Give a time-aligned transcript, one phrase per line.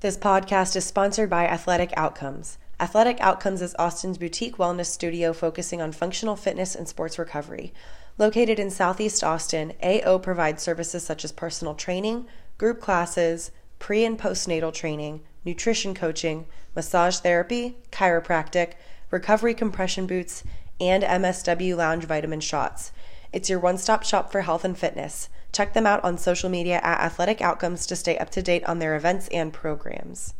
[0.00, 2.58] This podcast is sponsored by Athletic Outcomes.
[2.80, 7.74] Athletic Outcomes is Austin's boutique wellness studio focusing on functional fitness and sports recovery.
[8.16, 14.18] Located in Southeast Austin, AO provides services such as personal training, group classes, pre and
[14.18, 18.72] postnatal training, nutrition coaching, massage therapy, chiropractic,
[19.10, 20.42] recovery compression boots,
[20.80, 22.92] and MSW lounge vitamin shots.
[23.30, 25.28] It's your one stop shop for health and fitness.
[25.52, 28.78] Check them out on social media at Athletic Outcomes to stay up to date on
[28.78, 30.32] their events and programs.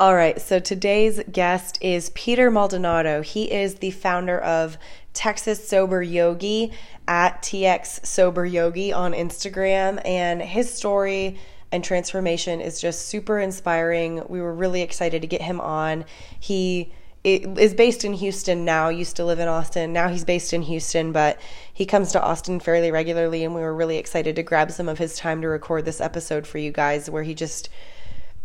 [0.00, 3.22] All right, so today's guest is Peter Maldonado.
[3.22, 4.76] He is the founder of
[5.12, 6.72] Texas Sober Yogi
[7.06, 11.38] at TX Sober Yogi on Instagram, and his story
[11.70, 14.24] and transformation is just super inspiring.
[14.28, 16.06] We were really excited to get him on.
[16.40, 19.92] He is based in Houston now, used to live in Austin.
[19.92, 21.40] Now he's based in Houston, but
[21.72, 24.98] he comes to Austin fairly regularly, and we were really excited to grab some of
[24.98, 27.68] his time to record this episode for you guys, where he just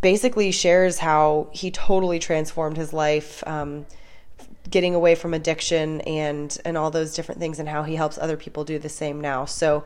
[0.01, 3.43] basically shares how he totally transformed his life.
[3.47, 3.85] Um,
[4.69, 8.37] getting away from addiction and and all those different things and how he helps other
[8.37, 9.45] people do the same now.
[9.45, 9.83] So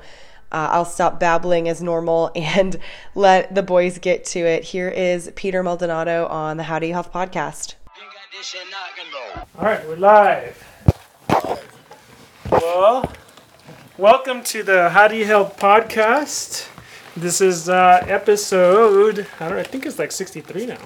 [0.51, 2.77] uh, I'll stop babbling as normal and
[3.15, 4.63] let the boys get to it.
[4.63, 7.75] Here is Peter Maldonado on the How Do You Health podcast.
[9.57, 10.69] All right, we're live.
[12.51, 13.11] Well,
[13.97, 16.72] welcome to the How Do You Health podcast.
[17.15, 20.77] This is uh, episode, I don't know, I think it's like 63 now.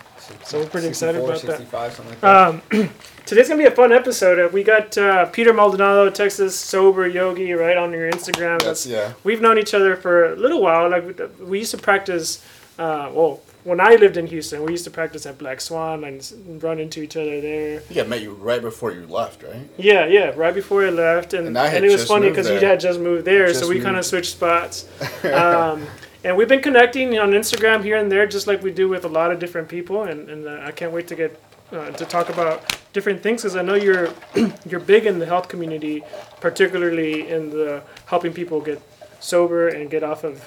[0.43, 2.05] So we're pretty excited about 65, that.
[2.05, 2.47] Like that.
[2.73, 2.89] Um,
[3.25, 4.51] today's gonna be a fun episode.
[4.51, 8.61] We got uh, Peter Maldonado, Texas sober yogi, right on your Instagram.
[8.61, 9.13] That's, yeah.
[9.23, 10.89] We've known each other for a little while.
[10.89, 12.45] Like we used to practice.
[12.77, 16.61] Uh, well, when I lived in Houston, we used to practice at Black Swan and
[16.61, 17.81] run into each other there.
[17.89, 19.67] Yeah, met you right before you left, right?
[19.77, 22.81] Yeah, yeah, right before I left, and and, and it was funny because you had
[22.81, 24.89] just moved there, just so we kind of switched spots.
[25.23, 25.87] Um,
[26.27, 29.07] and we've been connecting on Instagram here and there, just like we do with a
[29.07, 30.03] lot of different people.
[30.03, 33.55] And, and uh, I can't wait to get uh, to talk about different things because
[33.55, 34.09] I know you're
[34.69, 36.03] you're big in the health community,
[36.41, 38.81] particularly in the helping people get
[39.21, 40.43] sober and get off of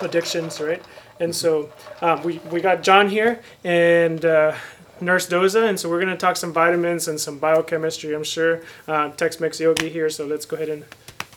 [0.00, 0.82] addictions, right?
[1.20, 1.70] And so
[2.00, 4.24] um, we we got John here and.
[4.24, 4.56] Uh,
[4.98, 8.62] Nurse Doza, and so we're going to talk some vitamins and some biochemistry, I'm sure.
[8.88, 10.86] Uh, Tex Mex Yogi here, so let's go ahead and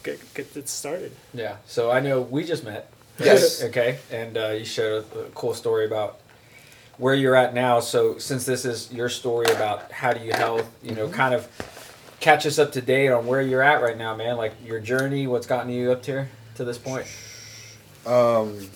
[0.01, 1.11] get, get it started.
[1.33, 2.89] Yeah, so I know we just met,
[3.19, 3.63] Yes.
[3.63, 4.00] okay.
[4.12, 6.19] And uh, you shared a, a, cool story about
[6.98, 7.80] where you're at now.
[7.80, 11.16] So since this is your story about how do you health, you know, mm-hmm.
[11.16, 11.48] kind of
[12.19, 14.38] catch us up to date on where you're at right now, man.
[14.38, 17.06] Like your journey, what's gotten you up here to this point.
[18.06, 18.69] Um,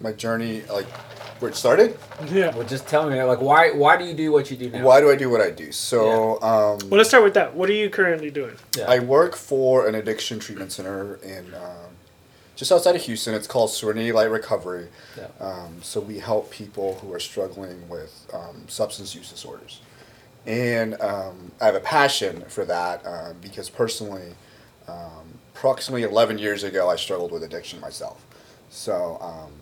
[0.00, 0.86] my journey, like
[1.42, 1.98] where it started.
[2.30, 2.54] Yeah.
[2.54, 4.84] Well, just tell me, like, why why do you do what you do now?
[4.84, 5.72] Why do I do what I do?
[5.72, 6.48] So, yeah.
[6.48, 7.54] um, well, let's start with that.
[7.54, 8.54] What are you currently doing?
[8.76, 8.84] Yeah.
[8.88, 11.91] I work for an addiction treatment center in um,
[12.56, 13.34] just outside of Houston.
[13.34, 14.88] It's called Serenity Light Recovery.
[15.16, 15.28] Yeah.
[15.40, 19.80] Um, so we help people who are struggling with um, substance use disorders.
[20.46, 24.34] and um, I have a passion for that uh, because personally,
[24.88, 28.24] um, approximately 11 years ago, I struggled with addiction myself.
[28.70, 29.52] So um,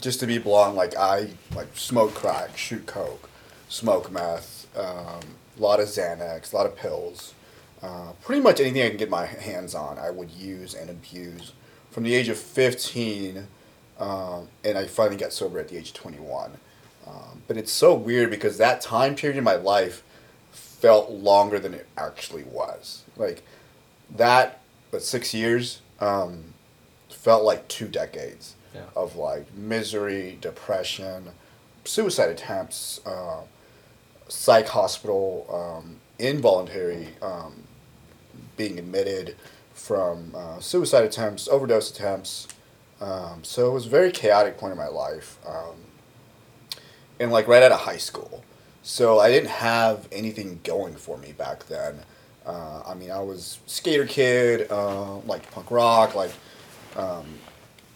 [0.00, 3.28] just to be blunt, like I like smoke crack, shoot coke,
[3.68, 5.20] smoke meth, um,
[5.58, 7.34] a lot of Xanax, a lot of pills.
[7.82, 11.52] Uh, pretty much anything I can get my hands on, I would use and abuse
[11.90, 13.46] from the age of 15,
[13.98, 16.52] um, and I finally got sober at the age of 21.
[17.06, 20.02] Um, but it's so weird because that time period in my life
[20.50, 23.04] felt longer than it actually was.
[23.16, 23.42] Like
[24.16, 26.54] that, but six years um,
[27.08, 28.82] felt like two decades yeah.
[28.94, 31.30] of like misery, depression,
[31.84, 33.40] suicide attempts, uh,
[34.28, 37.62] psych hospital, um, involuntary um,
[38.56, 39.36] being admitted
[39.78, 42.48] from uh, suicide attempts, overdose attempts.
[43.00, 45.38] Um, so it was a very chaotic point in my life.
[45.46, 45.76] Um,
[47.20, 48.44] and like right out of high school.
[48.82, 52.00] So I didn't have anything going for me back then.
[52.44, 56.32] Uh, I mean, I was skater kid, uh, like punk rock, like,
[56.96, 57.26] um,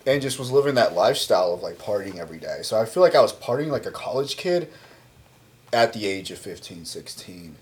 [0.07, 2.61] and just was living that lifestyle of like partying every day.
[2.63, 4.71] So I feel like I was partying like a college kid
[5.73, 7.57] at the age of 15, 16.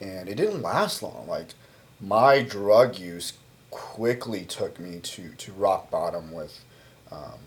[0.00, 1.26] And it didn't last long.
[1.26, 1.54] Like,
[2.00, 3.34] my drug use
[3.74, 6.64] quickly took me to, to rock bottom with,
[7.10, 7.40] um,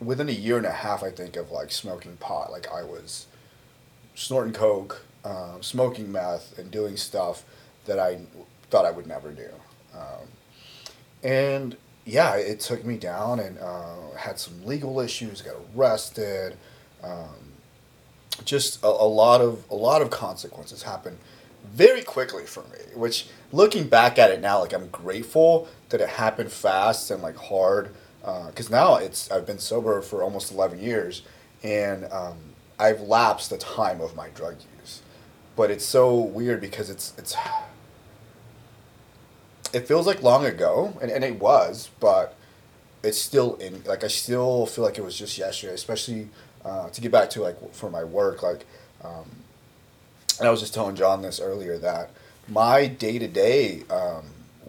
[0.00, 2.52] within a year and a half, I think, of like smoking pot.
[2.52, 3.26] Like, I was
[4.14, 7.44] snorting coke, um, smoking meth, and doing stuff
[7.86, 8.20] that I
[8.70, 9.48] thought I would never do.
[9.92, 10.28] Um,
[11.24, 15.42] and yeah, it took me down and uh, had some legal issues.
[15.42, 16.56] Got arrested.
[17.02, 17.52] Um,
[18.44, 21.18] just a, a, lot of a lot of consequences happened
[21.64, 22.78] very quickly for me.
[22.94, 27.36] Which, looking back at it now, like I'm grateful that it happened fast and like
[27.36, 27.90] hard.
[28.20, 31.22] Because uh, now it's I've been sober for almost eleven years,
[31.62, 32.38] and um,
[32.78, 35.02] I've lapsed the time of my drug use,
[35.56, 37.36] but it's so weird because it's it's
[39.74, 42.34] it feels like long ago, and, and it was, but
[43.02, 46.28] it's still in like I still feel like it was just yesterday, especially
[46.64, 48.64] uh, to get back to like for my work, like,
[49.02, 49.28] um,
[50.40, 52.10] I was just telling John this earlier that
[52.48, 53.84] my day to day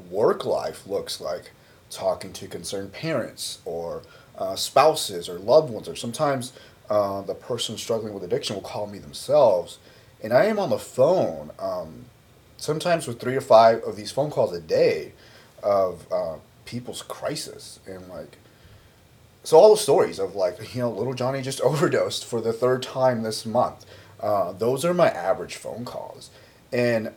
[0.10, 1.52] work life looks like
[1.90, 4.04] talking to concerned parents or
[4.38, 6.54] uh, spouses or loved ones, or sometimes
[6.90, 9.80] uh, the person struggling with addiction will call me themselves,
[10.22, 12.06] and I am on the phone um,
[12.58, 15.14] sometimes with three or five of these phone calls a day
[15.64, 16.36] of uh,
[16.66, 17.80] people's crisis.
[17.86, 18.38] And like
[19.44, 22.82] so all the stories of like you know little johnny just overdosed for the third
[22.82, 23.86] time this month
[24.22, 26.30] uh, those are my average phone calls
[26.72, 27.12] and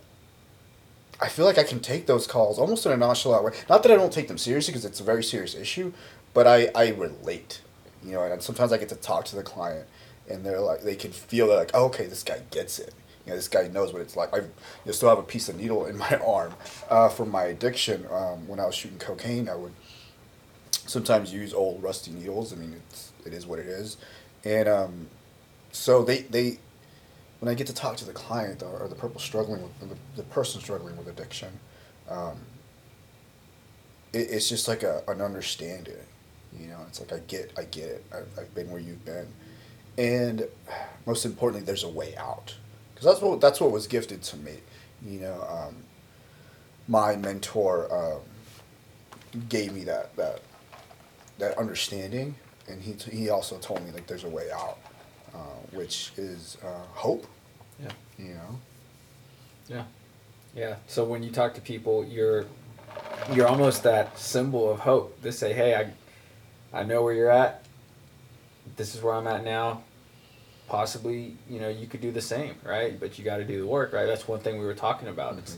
[1.21, 3.93] i feel like i can take those calls almost in a nonchalant way not that
[3.93, 5.93] i don't take them seriously because it's a very serious issue
[6.35, 7.61] but i, I relate
[8.05, 9.87] you know, and sometimes I get to talk to the client,
[10.29, 12.95] and they're like, they can feel like, oh, okay, this guy gets it.
[13.27, 14.33] You know, this guy knows what it's like.
[14.35, 14.43] I
[14.87, 16.55] you still have a piece of needle in my arm
[16.89, 18.07] uh, from my addiction.
[18.11, 19.73] Um, when I was shooting cocaine, I would
[20.71, 22.53] sometimes use old rusty needles.
[22.53, 23.97] I mean, it's it is what it is,
[24.45, 25.09] and um,
[25.73, 26.59] so they they
[27.41, 29.97] when I get to talk to the client or, or the people struggling with the,
[30.17, 31.51] the person struggling with addiction,
[32.09, 32.39] um,
[34.13, 35.95] it, it's just like a, an understanding
[36.57, 38.05] you know, it's like I get, I get it.
[38.13, 39.27] I've, I've been where you've been,
[39.97, 40.47] and
[41.07, 42.55] most importantly, there's a way out
[42.95, 44.55] because that's what that's what was gifted to me.
[45.05, 45.77] You know, um,
[46.87, 50.41] my mentor um, gave me that that
[51.39, 52.35] that understanding,
[52.69, 54.79] and he t- he also told me like there's a way out,
[55.35, 55.39] uh,
[55.73, 57.27] which is uh, hope.
[57.83, 57.91] Yeah.
[58.19, 58.61] You know.
[59.69, 59.85] Yeah.
[60.55, 60.77] Yeah.
[60.87, 62.47] So when you talk to people, you're
[63.33, 65.21] you're almost that symbol of hope.
[65.23, 67.65] They say, "Hey, I I know where you're at.
[68.77, 69.83] This is where I'm at now.
[70.69, 72.99] Possibly, you know, you could do the same, right?
[72.99, 74.05] But you got to do the work, right?
[74.05, 75.33] That's one thing we were talking about.
[75.33, 75.41] Mm-hmm.
[75.41, 75.57] It's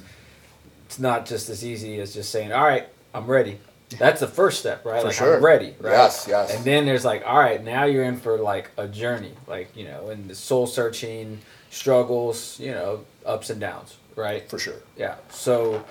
[0.87, 3.59] it's not just as easy as just saying, "All right, I'm ready."
[3.99, 5.00] That's the first step, right?
[5.00, 5.37] For like sure.
[5.37, 5.93] I'm ready, right?
[5.93, 6.55] Yes, yes.
[6.55, 9.85] And then there's like, all right, now you're in for like a journey, like you
[9.85, 14.49] know, and the soul searching struggles, you know, ups and downs, right?
[14.50, 14.75] For sure.
[14.97, 15.17] Yeah.
[15.31, 15.85] So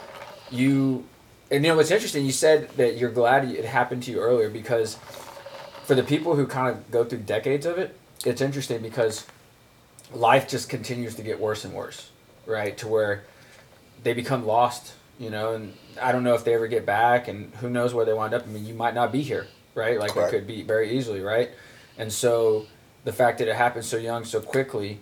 [0.52, 1.06] you
[1.50, 2.26] and you know what's interesting?
[2.26, 4.98] You said that you're glad it happened to you earlier because
[5.84, 9.26] for the people who kind of go through decades of it, it's interesting because
[10.14, 12.12] life just continues to get worse and worse,
[12.46, 12.78] right?
[12.78, 13.24] To where
[14.04, 17.54] they become lost, you know, and I don't know if they ever get back, and
[17.56, 18.44] who knows where they wind up.
[18.44, 20.00] I mean, you might not be here, right?
[20.00, 20.34] Like Correct.
[20.34, 21.50] it could be very easily, right?
[21.98, 22.68] And so
[23.04, 25.00] the fact that it happened so young, so quickly,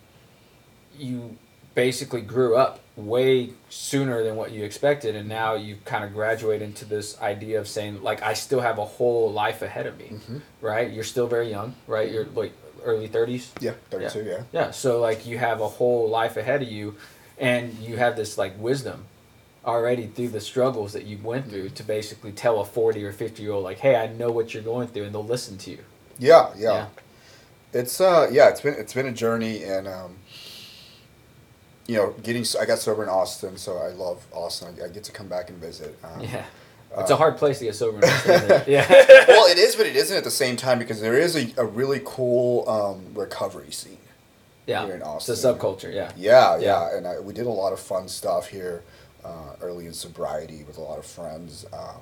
[0.98, 1.38] you
[1.78, 6.60] basically grew up way sooner than what you expected and now you kind of graduate
[6.60, 10.06] into this idea of saying like i still have a whole life ahead of me
[10.06, 10.38] mm-hmm.
[10.60, 12.52] right you're still very young right you're like
[12.84, 14.32] early 30s yeah 32 yeah.
[14.32, 16.96] yeah yeah so like you have a whole life ahead of you
[17.38, 19.06] and you have this like wisdom
[19.64, 23.44] already through the struggles that you went through to basically tell a 40 or 50
[23.44, 25.80] year old like hey i know what you're going through and they'll listen to you
[26.18, 26.88] yeah yeah, yeah.
[27.80, 30.16] it's uh yeah it's been it's been a journey and um
[31.88, 35.04] you know getting i got sober in austin so i love austin i, I get
[35.06, 36.46] to come back and visit um, yeah
[36.98, 37.98] it's a hard place to get sober.
[37.98, 38.88] In Austin, Yeah.
[39.28, 41.66] well, it is, but it isn't at the same time because there is a, a
[41.66, 44.00] really cool um, recovery scene.
[44.66, 44.86] Yeah.
[44.86, 45.34] Here in Austin.
[45.34, 45.94] It's a subculture.
[45.94, 46.12] Yeah.
[46.18, 46.98] Yeah, yeah, yeah.
[46.98, 48.84] and I, we did a lot of fun stuff here
[49.24, 51.66] uh, early in sobriety with a lot of friends.
[51.72, 52.02] Um,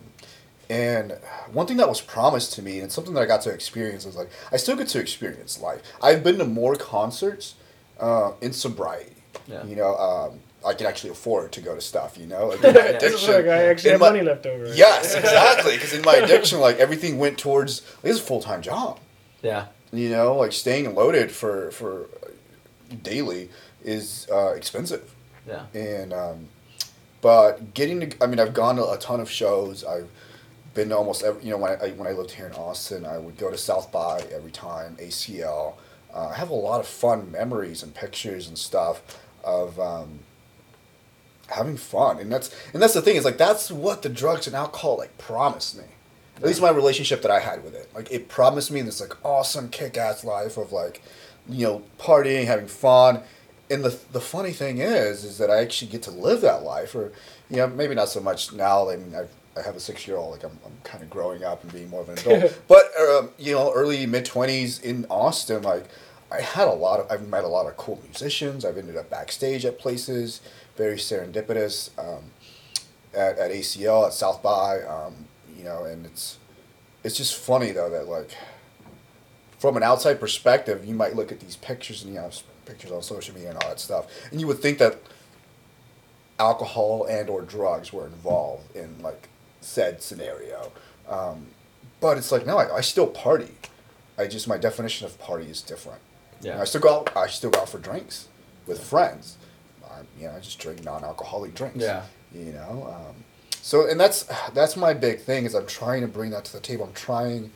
[0.69, 1.17] and
[1.51, 4.15] one thing that was promised to me, and something that I got to experience, is
[4.15, 5.81] like I still get to experience life.
[6.01, 7.55] I've been to more concerts
[7.99, 9.14] uh, in sobriety.
[9.47, 9.63] Yeah.
[9.65, 12.17] You know, um, I can actually afford to go to stuff.
[12.17, 14.73] You know, like in my addiction, like I actually have my, money left over.
[14.73, 15.75] Yes, exactly.
[15.75, 18.99] Because in my addiction, like everything went towards like, this a full time job.
[19.41, 19.67] Yeah.
[19.91, 22.09] You know, like staying loaded for for
[23.03, 23.49] daily
[23.83, 25.13] is uh, expensive.
[25.47, 25.65] Yeah.
[25.73, 26.47] And um,
[27.21, 29.83] but getting to, I mean, I've gone to a ton of shows.
[29.83, 30.09] I've
[30.73, 33.17] been to almost every, you know, when I, when I lived here in Austin, I
[33.17, 35.75] would go to South by every time, ACL.
[36.13, 39.01] Uh, I have a lot of fun memories and pictures and stuff
[39.45, 40.19] of um,
[41.47, 44.55] having fun, and that's and that's the thing is like that's what the drugs and
[44.55, 45.83] alcohol like promised me.
[46.37, 49.13] At least my relationship that I had with it, like it promised me this like
[49.23, 51.01] awesome kick ass life of like,
[51.47, 53.21] you know, partying, having fun,
[53.69, 56.93] and the the funny thing is, is that I actually get to live that life,
[56.93, 57.13] or
[57.49, 58.89] you know, maybe not so much now.
[58.89, 60.31] I mean, I've, I have a six year old.
[60.31, 62.59] Like I'm, I'm kind of growing up and being more of an adult.
[62.67, 65.85] but um, you know, early mid twenties in Austin, like
[66.35, 67.11] I had a lot of.
[67.11, 68.65] I've met a lot of cool musicians.
[68.65, 70.41] I've ended up backstage at places,
[70.75, 71.89] very serendipitous.
[71.97, 72.31] Um,
[73.15, 75.13] at, at ACL at South by, um,
[75.57, 76.37] you know, and it's
[77.03, 78.35] it's just funny though that like
[79.57, 82.29] from an outside perspective, you might look at these pictures and you know
[82.65, 84.99] pictures on social media and all that stuff, and you would think that
[86.37, 89.29] alcohol and or drugs were involved in like
[89.61, 90.71] said scenario,
[91.09, 91.47] um,
[92.01, 93.51] but it's like no, I, I still party.
[94.17, 96.01] I just my definition of party is different.
[96.45, 96.61] Yeah.
[96.61, 97.17] I still go out.
[97.17, 98.27] I still go out for drinks
[98.67, 99.37] with friends.
[99.89, 101.79] I, you know, I just drink non-alcoholic drinks.
[101.79, 102.03] Yeah.
[102.33, 103.15] You know, um,
[103.61, 104.23] so and that's
[104.53, 106.85] that's my big thing is I'm trying to bring that to the table.
[106.85, 107.51] I'm trying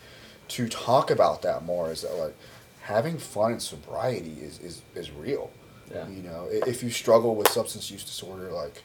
[0.49, 1.91] to talk about that more.
[1.91, 2.35] Is that like
[2.81, 5.51] having fun in sobriety is, is, is real.
[5.91, 6.07] Yeah.
[6.07, 8.83] You know, if you struggle with substance use disorder, like,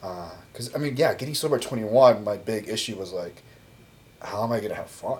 [0.00, 3.42] because uh, I mean, yeah, getting sober at 21, my big issue was like,
[4.22, 5.18] how am I gonna have fun?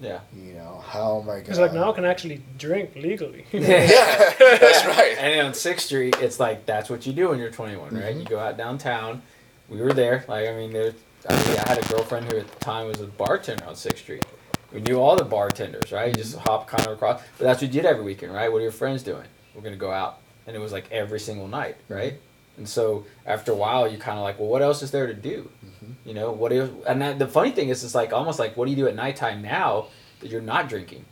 [0.00, 0.20] Yeah.
[0.34, 1.40] You know, how am I gonna?
[1.40, 3.44] Because like now I can actually drink legally.
[3.52, 5.16] yeah, that's right.
[5.18, 8.02] And on Sixth Street, it's like that's what you do when you're 21, right?
[8.02, 8.20] Mm-hmm.
[8.20, 9.22] You go out downtown.
[9.68, 10.24] We were there.
[10.26, 10.94] Like I mean, there.
[11.28, 14.02] I, mean, I had a girlfriend who at the time was a bartender on Sixth
[14.02, 14.24] Street
[14.72, 16.08] we knew all the bartenders, right?
[16.08, 16.48] You just mm-hmm.
[16.48, 17.22] hop kind of across.
[17.38, 18.50] But that's what you did every weekend, right?
[18.50, 19.24] What are your friends doing?
[19.54, 21.94] We're gonna go out, and it was like every single night, mm-hmm.
[21.94, 22.20] right?
[22.60, 25.14] And so after a while, you kind of like, well, what else is there to
[25.14, 25.50] do?
[25.64, 26.08] Mm-hmm.
[26.08, 26.68] You know, what is?
[26.86, 28.94] And that, the funny thing is, it's like almost like, what do you do at
[28.94, 29.86] nighttime now
[30.20, 31.06] that you're not drinking,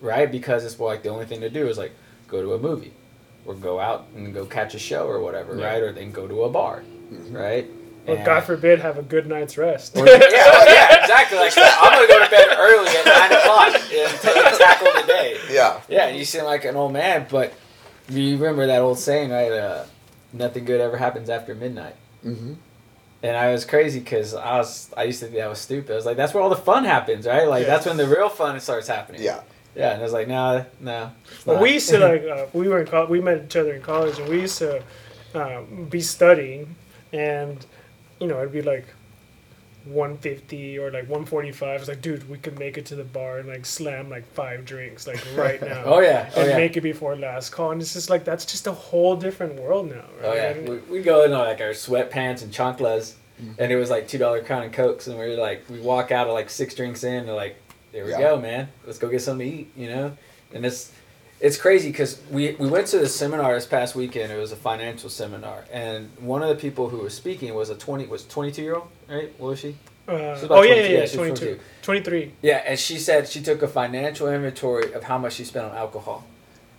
[0.00, 0.28] right?
[0.30, 1.92] Because it's like the only thing to do is like
[2.26, 2.92] go to a movie,
[3.46, 5.66] or go out and go catch a show or whatever, yeah.
[5.66, 5.82] right?
[5.84, 7.32] Or then go to a bar, mm-hmm.
[7.32, 7.70] right?
[8.08, 9.96] Or God forbid, have a good night's rest.
[9.96, 11.38] Or, yeah, yeah, exactly.
[11.38, 15.38] Like I'm gonna go to bed early at nine o'clock and tackle the day.
[15.48, 15.80] Yeah.
[15.88, 17.54] Yeah, you seem like an old man, but
[18.08, 19.52] you remember that old saying, right?
[19.52, 19.84] Uh,
[20.32, 21.96] nothing good ever happens after midnight.
[22.24, 22.54] Mm-hmm.
[23.22, 25.92] And I was crazy because I was I used to think I was stupid.
[25.92, 27.48] I was like, that's where all the fun happens, right?
[27.48, 29.22] Like that's when the real fun starts happening.
[29.22, 29.40] Yeah.
[29.74, 31.12] Yeah, and I was like, no, no.
[31.46, 33.82] Well, we used to like uh, we were in co- we met each other in
[33.82, 34.82] college, and we used to
[35.34, 36.74] um, be studying
[37.12, 37.64] and
[38.20, 38.86] you know, it'd be like
[39.88, 41.80] 150 or like 145.
[41.80, 44.64] It's like, dude, we could make it to the bar and like slam like five
[44.64, 45.82] drinks like right now.
[45.84, 46.56] oh yeah, oh, and yeah.
[46.56, 47.70] make it before last call.
[47.70, 50.04] And it's just like that's just a whole different world now.
[50.20, 50.24] Right?
[50.24, 53.52] Oh yeah, we, we go in like our sweatpants and chanclas, mm-hmm.
[53.58, 56.10] and it was like two dollar crown and cokes, and we are like we walk
[56.10, 57.56] out of like six drinks in, and like
[57.92, 58.20] there we yeah.
[58.20, 58.68] go, man.
[58.86, 60.16] Let's go get something to eat, you know.
[60.52, 60.92] And it's
[61.40, 64.32] it's crazy because we, we went to the seminar this past weekend.
[64.32, 67.76] It was a financial seminar, and one of the people who was speaking was a
[67.76, 69.32] twenty was twenty two year old, right?
[69.38, 69.76] What was she?
[70.08, 71.60] Uh, oh yeah, yeah, yeah, 22.
[71.82, 72.32] 23.
[72.40, 75.76] Yeah, and she said she took a financial inventory of how much she spent on
[75.76, 76.24] alcohol,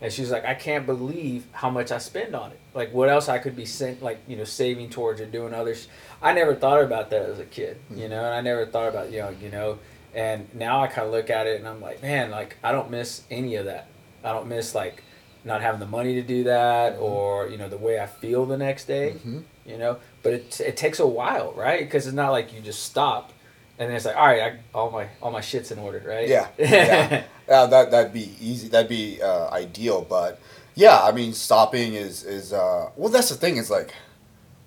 [0.01, 2.59] and she's like, I can't believe how much I spend on it.
[2.73, 5.87] Like, what else I could be sent, like you know, saving towards or doing others.
[6.21, 8.01] I never thought about that as a kid, mm-hmm.
[8.01, 9.79] you know, and I never thought about you know, you know,
[10.13, 12.89] and now I kind of look at it and I'm like, man, like I don't
[12.89, 13.87] miss any of that
[14.23, 15.03] I don't miss like
[15.43, 17.03] not having the money to do that mm-hmm.
[17.03, 19.13] or you know the way I feel the next day.
[19.17, 19.39] Mm-hmm.
[19.65, 21.79] You know, but it it takes a while, right?
[21.79, 23.33] Because it's not like you just stop
[23.79, 26.27] and then it's like all right, I, all my all my shit's in order, right?
[26.27, 27.23] Yeah, yeah.
[27.47, 28.67] uh, that that'd be easy.
[28.67, 30.39] That'd be uh, ideal, but
[30.75, 33.09] yeah, I mean, stopping is is uh, well.
[33.09, 33.55] That's the thing.
[33.55, 33.93] Is like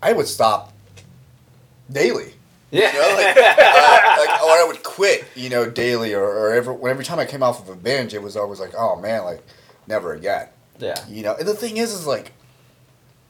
[0.00, 0.72] I would stop
[1.90, 2.32] daily.
[2.72, 2.92] Yeah.
[2.92, 6.74] You know, like, uh, like, or I would quit, you know, daily, or, or every,
[6.90, 9.44] every time I came off of a binge, it was always like, oh man, like,
[9.86, 10.48] never again.
[10.78, 10.96] Yeah.
[11.08, 12.32] You know, and the thing is, is like,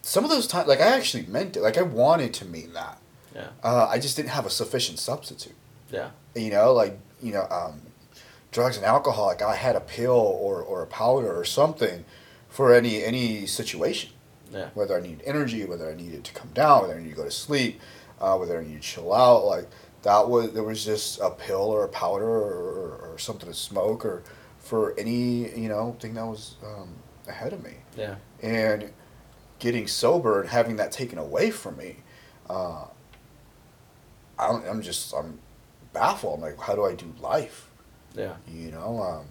[0.00, 1.60] some of those times, like, I actually meant it.
[1.62, 2.98] Like, I wanted to mean that.
[3.34, 3.48] Yeah.
[3.62, 5.54] Uh, I just didn't have a sufficient substitute.
[5.90, 6.10] Yeah.
[6.34, 7.80] You know, like, you know, um,
[8.52, 12.04] drugs and alcohol, like, I had a pill or, or a powder or something
[12.48, 14.10] for any any situation.
[14.52, 14.68] Yeah.
[14.74, 17.24] Whether I needed energy, whether I needed to come down, whether I needed to go
[17.24, 17.80] to sleep,
[18.22, 19.68] uh, whether to chill out, like
[20.02, 23.54] that was there was just a pill or a powder or, or, or something to
[23.54, 24.22] smoke or
[24.58, 26.94] for any you know thing that was um,
[27.28, 27.74] ahead of me.
[27.96, 28.14] Yeah.
[28.40, 28.90] And
[29.58, 31.96] getting sober and having that taken away from me,
[32.48, 32.84] uh,
[34.38, 35.40] I'm, I'm just I'm
[35.92, 36.36] baffled.
[36.36, 37.68] I'm like, how do I do life?
[38.14, 38.36] Yeah.
[38.48, 39.26] You know, um,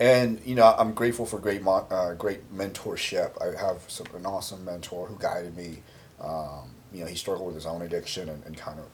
[0.00, 3.40] and you know, I'm grateful for great mo- uh, great mentorship.
[3.40, 5.78] I have some, an awesome mentor who guided me.
[6.20, 8.86] Um, you know, he struggled with his own addiction and, and kind of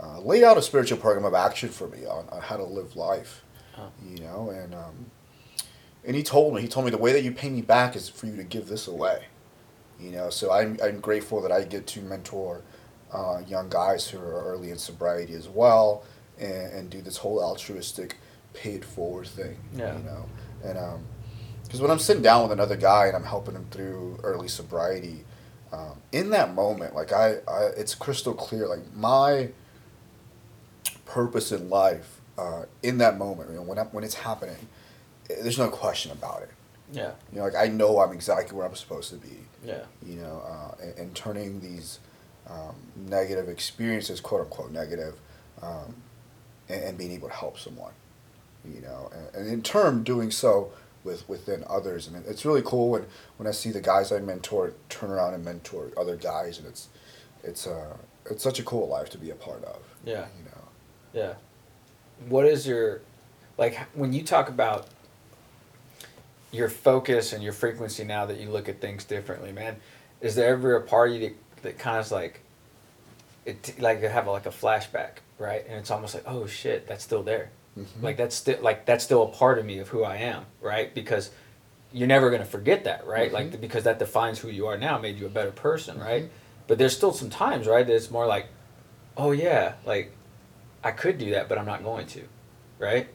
[0.00, 2.96] uh, laid out a spiritual program of action for me on, on how to live
[2.96, 3.42] life.
[3.78, 3.90] Oh.
[4.06, 5.10] You know, and um,
[6.04, 8.08] and he told me he told me the way that you pay me back is
[8.08, 9.24] for you to give this away.
[9.98, 12.62] You know, so I'm I'm grateful that I get to mentor
[13.12, 16.04] uh, young guys who are early in sobriety as well,
[16.38, 18.16] and, and do this whole altruistic,
[18.52, 19.56] paid forward thing.
[19.74, 19.96] Yeah.
[19.96, 20.28] You know,
[20.64, 21.04] and um,
[21.64, 25.24] because when I'm sitting down with another guy and I'm helping him through early sobriety,
[25.72, 28.68] um, in that moment, like I, I, it's crystal clear.
[28.68, 29.48] Like my
[31.06, 34.68] purpose in life, uh, in that moment, you know, when I, when it's happening,
[35.30, 36.50] eh, there's no question about it.
[36.92, 37.12] Yeah.
[37.32, 39.38] You know, like I know I'm exactly where I'm supposed to be.
[39.64, 39.84] Yeah.
[40.04, 42.00] You know, uh, and, and, turning these
[42.50, 45.14] um, negative experiences, quote unquote negative,
[45.62, 45.94] um,
[46.68, 47.92] and, and, being able to help someone.
[48.64, 50.72] You know, and, and in turn doing so
[51.04, 53.06] with within others, and it's really cool when,
[53.36, 56.88] when I see the guys I mentor turn around and mentor other guys, and it's
[57.42, 57.96] it's uh
[58.30, 59.80] it's such a cool life to be a part of.
[60.04, 60.26] Yeah.
[60.38, 60.62] You know.
[61.12, 61.34] Yeah.
[62.28, 63.00] What is your
[63.58, 64.86] like when you talk about
[66.50, 69.76] your focus and your frequency now that you look at things differently, man?
[70.20, 72.40] Is there ever a party that that kind of like
[73.44, 75.64] it like have a, like a flashback, right?
[75.66, 77.50] And it's almost like, oh shit, that's still there.
[77.78, 78.04] Mm-hmm.
[78.04, 80.94] Like that's still like that's still a part of me of who I am, right?
[80.94, 81.30] Because
[81.92, 83.32] you're never gonna forget that, right?
[83.32, 83.52] Mm-hmm.
[83.52, 86.04] Like because that defines who you are now, made you a better person, mm-hmm.
[86.04, 86.30] right?
[86.66, 87.86] But there's still some times, right?
[87.86, 88.48] That it's more like,
[89.16, 90.12] oh yeah, like
[90.84, 92.22] I could do that, but I'm not going to,
[92.78, 93.08] right?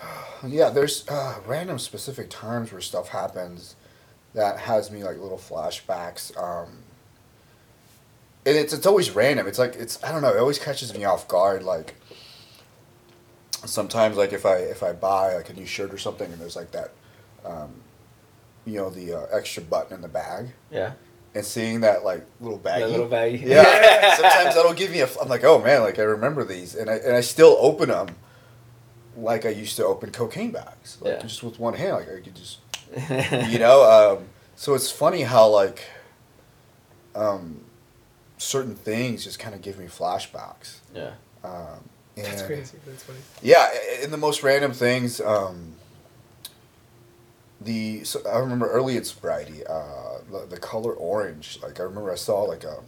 [0.46, 3.76] Yeah, there's uh, random specific times where stuff happens
[4.34, 6.36] that has me like little flashbacks.
[6.36, 6.80] Um,
[8.44, 9.46] and it's it's always random.
[9.46, 10.34] It's like it's I don't know.
[10.34, 11.62] It always catches me off guard.
[11.62, 11.94] Like
[13.66, 16.56] sometimes like if I if I buy like a new shirt or something and there's
[16.56, 16.92] like that,
[17.44, 17.70] um,
[18.64, 20.48] you know, the uh, extra button in the bag.
[20.70, 20.92] Yeah.
[21.34, 22.80] And seeing that like little baggie.
[22.80, 23.42] That little baggie.
[23.42, 24.14] Yeah.
[24.16, 25.08] sometimes that'll give me a.
[25.20, 28.16] I'm like, oh man, like I remember these, and I and I still open them.
[29.16, 31.22] Like I used to open cocaine bags, like yeah.
[31.22, 32.58] just with one hand, like I could just,
[33.50, 34.18] you know.
[34.18, 35.84] Um, so it's funny how like,
[37.14, 37.60] um,
[38.38, 40.78] certain things just kind of give me flashbacks.
[40.94, 41.12] Yeah.
[41.44, 42.78] Um, and That's crazy.
[42.86, 43.18] That's funny.
[43.42, 43.68] Yeah,
[44.02, 45.20] in the most random things.
[45.20, 45.74] Um,
[47.60, 51.58] the so I remember early in sobriety, uh, the, the color orange.
[51.62, 52.78] Like I remember I saw like a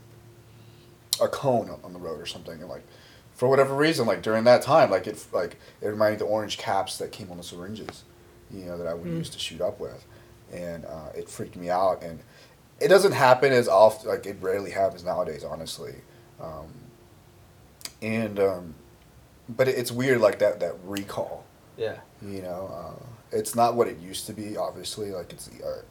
[1.20, 2.84] a cone on the road or something, and like
[3.34, 6.58] for whatever reason, like during that time, like it like it reminded me the orange
[6.58, 8.04] caps that came on the syringes,
[8.50, 9.18] you know, that I would mm.
[9.18, 10.04] use to shoot up with,
[10.52, 12.02] and uh, it freaked me out.
[12.02, 12.20] And
[12.80, 14.08] it doesn't happen as often.
[14.08, 15.96] Like it rarely happens nowadays, honestly.
[16.40, 16.68] Um,
[18.02, 18.74] and um,
[19.48, 21.44] but it's weird like that that recall.
[21.76, 21.98] Yeah.
[22.22, 24.56] You know, uh, it's not what it used to be.
[24.56, 25.86] Obviously, like it's the art.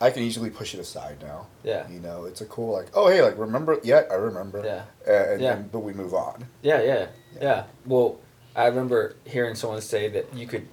[0.00, 1.46] I can easily push it aside now.
[1.62, 1.88] Yeah.
[1.88, 3.80] You know, it's a cool like, oh hey, like remember?
[3.82, 4.62] Yeah, I remember.
[4.64, 4.84] Yeah.
[5.12, 5.56] And, yeah.
[5.56, 6.46] And, but we move on.
[6.62, 7.06] Yeah, yeah, yeah,
[7.40, 7.64] yeah.
[7.86, 8.18] Well,
[8.54, 10.68] I remember hearing someone say that you could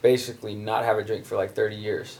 [0.00, 2.18] basically not have a drink for like thirty years,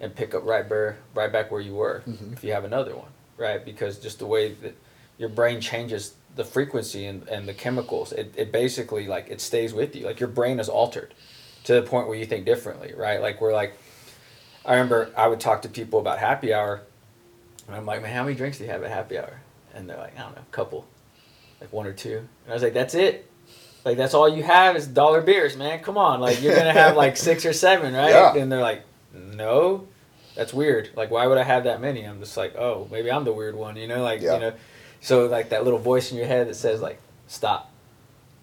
[0.00, 2.32] and pick up right there, right back where you were mm-hmm.
[2.32, 3.64] if you have another one, right?
[3.64, 4.74] Because just the way that
[5.18, 9.74] your brain changes the frequency and, and the chemicals, it, it basically like it stays
[9.74, 10.06] with you.
[10.06, 11.12] Like your brain is altered
[11.64, 13.20] to the point where you think differently, right?
[13.20, 13.76] Like we're like,
[14.64, 16.82] I remember I would talk to people about happy hour,
[17.66, 19.40] and I'm like, man, how many drinks do you have at happy hour?
[19.74, 20.86] And they're like, I don't know, a couple,
[21.60, 22.18] like one or two.
[22.18, 23.28] And I was like, that's it.
[23.84, 25.80] Like that's all you have is dollar beers, man.
[25.80, 28.10] Come on, like you're gonna have like six or seven, right?
[28.10, 28.36] Yeah.
[28.36, 29.88] And they're like, no,
[30.36, 30.90] that's weird.
[30.94, 32.04] Like why would I have that many?
[32.04, 34.04] I'm just like, oh, maybe I'm the weird one, you know?
[34.04, 34.34] Like yeah.
[34.34, 34.52] you know
[35.00, 37.70] so like that little voice in your head that says like stop,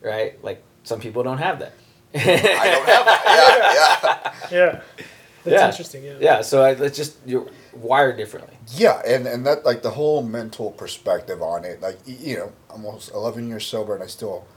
[0.01, 0.41] right?
[0.43, 1.73] Like some people don't have that.
[2.13, 4.35] I don't have that.
[4.51, 4.61] Yeah, yeah.
[4.71, 4.81] Yeah.
[5.43, 5.69] That's yeah.
[5.69, 6.03] interesting.
[6.03, 6.17] Yeah.
[6.19, 6.41] Yeah.
[6.41, 8.57] So I, it's just you're wired differently.
[8.75, 13.11] Yeah, and and that like the whole mental perspective on it, like you know, almost
[13.13, 14.47] eleven years sober, and I still.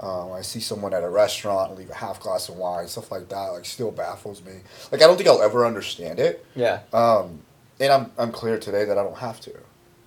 [0.00, 3.28] Um, I see someone at a restaurant leave a half glass of wine, stuff like
[3.30, 3.46] that.
[3.48, 4.52] Like, still baffles me.
[4.92, 6.46] Like, I don't think I'll ever understand it.
[6.54, 6.82] Yeah.
[6.92, 7.40] Um,
[7.80, 9.52] and I'm I'm clear today that I don't have to.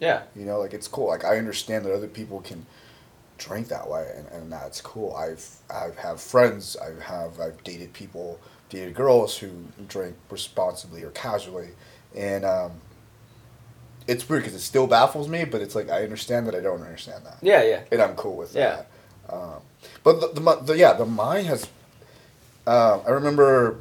[0.01, 0.23] Yeah.
[0.35, 1.07] You know, like it's cool.
[1.07, 2.65] Like I understand that other people can
[3.37, 5.15] drink that way, and, and that's cool.
[5.15, 6.75] I've I've have friends.
[6.75, 9.51] I have I've dated people dated girls who
[9.87, 11.69] drink responsibly or casually,
[12.15, 12.71] and um,
[14.07, 15.45] it's weird because it still baffles me.
[15.45, 17.37] But it's like I understand that I don't understand that.
[17.41, 17.81] Yeah, yeah.
[17.91, 18.83] And I'm cool with yeah.
[19.29, 19.33] that.
[19.33, 19.61] Um,
[20.03, 21.67] but the, the, the yeah the mind has.
[22.65, 23.79] Uh, I remember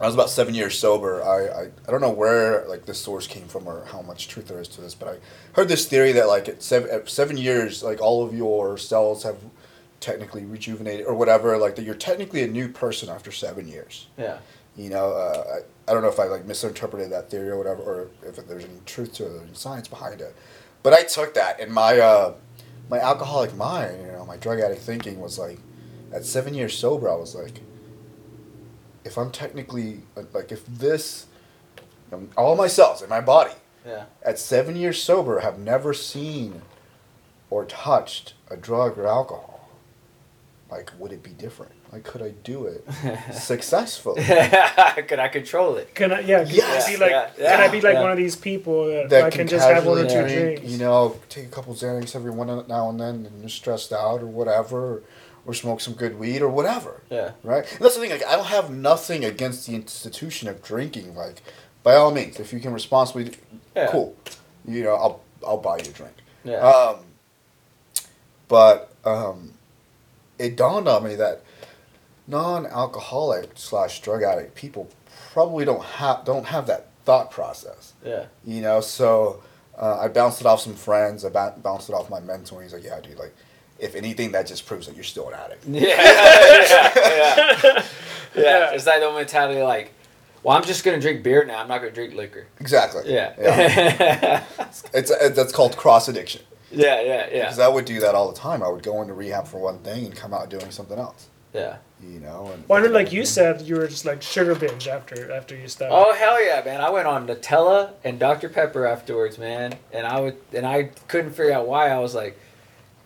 [0.00, 1.22] I was about seven years sober.
[1.22, 4.48] I, I, I don't know where like this source came from or how much truth
[4.48, 5.16] there is to this, but I
[5.52, 9.22] heard this theory that like at seven, at seven years, like all of your cells
[9.22, 9.36] have
[10.00, 14.08] technically rejuvenated or whatever, like that you're technically a new person after seven years.
[14.18, 14.38] Yeah.
[14.76, 17.82] You know, uh, I, I don't know if I like misinterpreted that theory or whatever,
[17.82, 20.34] or if there's any truth to it, or any science behind it.
[20.82, 22.34] But I took that, and my uh,
[22.90, 25.58] my alcoholic mind, you know, my drug addict thinking was like,
[26.12, 27.60] at seven years sober, I was like,
[29.04, 30.00] if I'm technically
[30.32, 31.26] like if this,
[32.36, 33.54] all my cells in my body,
[33.86, 36.62] yeah, at seven years sober, have never seen
[37.50, 39.54] or touched a drug or alcohol
[40.70, 42.84] like would it be different like could i do it
[43.32, 46.88] successfully could i control it can i yeah can yes.
[46.88, 47.56] I be like yeah.
[47.56, 48.02] can i be like yeah.
[48.02, 50.62] one of these people that, that I can, can just have one or two drinks
[50.64, 54.20] you know take a couple xanax every one now and then and you're stressed out
[54.20, 55.02] or whatever or
[55.52, 58.46] smoke some good weed or whatever yeah right and that's the thing like i don't
[58.46, 61.42] have nothing against the institution of drinking like
[61.82, 63.32] by all means if you can responsibly
[63.76, 63.88] yeah.
[63.90, 64.16] cool
[64.66, 66.96] you know i'll i'll buy you a drink yeah um
[68.48, 69.52] but um
[70.38, 71.42] it dawned on me that
[72.26, 74.88] non-alcoholic slash drug addict people
[75.32, 77.92] probably don't have don't have that thought process.
[78.04, 78.26] Yeah.
[78.44, 79.42] You know, so
[79.76, 81.24] uh, I bounced it off some friends.
[81.24, 82.62] I bounced it off my mentor.
[82.62, 83.34] He's like, "Yeah, dude, like."
[83.78, 85.66] If anything, that just proves that you're still an addict.
[85.66, 86.92] Yeah, yeah,
[87.64, 87.84] yeah.
[88.34, 88.70] yeah.
[88.72, 89.92] It's that old mentality, like,
[90.44, 91.60] well, I'm just gonna drink beer now.
[91.60, 92.46] I'm not gonna drink liquor.
[92.60, 93.12] Exactly.
[93.12, 93.32] Yeah.
[93.38, 94.44] yeah.
[94.60, 96.42] it's, it's that's called cross addiction.
[96.70, 97.40] Yeah, yeah, yeah.
[97.40, 98.62] Because I would do that all the time.
[98.62, 101.28] I would go into rehab for one thing and come out doing something else.
[101.52, 101.76] Yeah.
[102.02, 104.86] You know, and well, I know, like you said, you were just like sugar binge
[104.88, 105.92] after after you stopped.
[105.94, 106.82] Oh hell yeah, man!
[106.82, 111.30] I went on Nutella and Dr Pepper afterwards, man, and I would and I couldn't
[111.30, 111.88] figure out why.
[111.88, 112.38] I was like,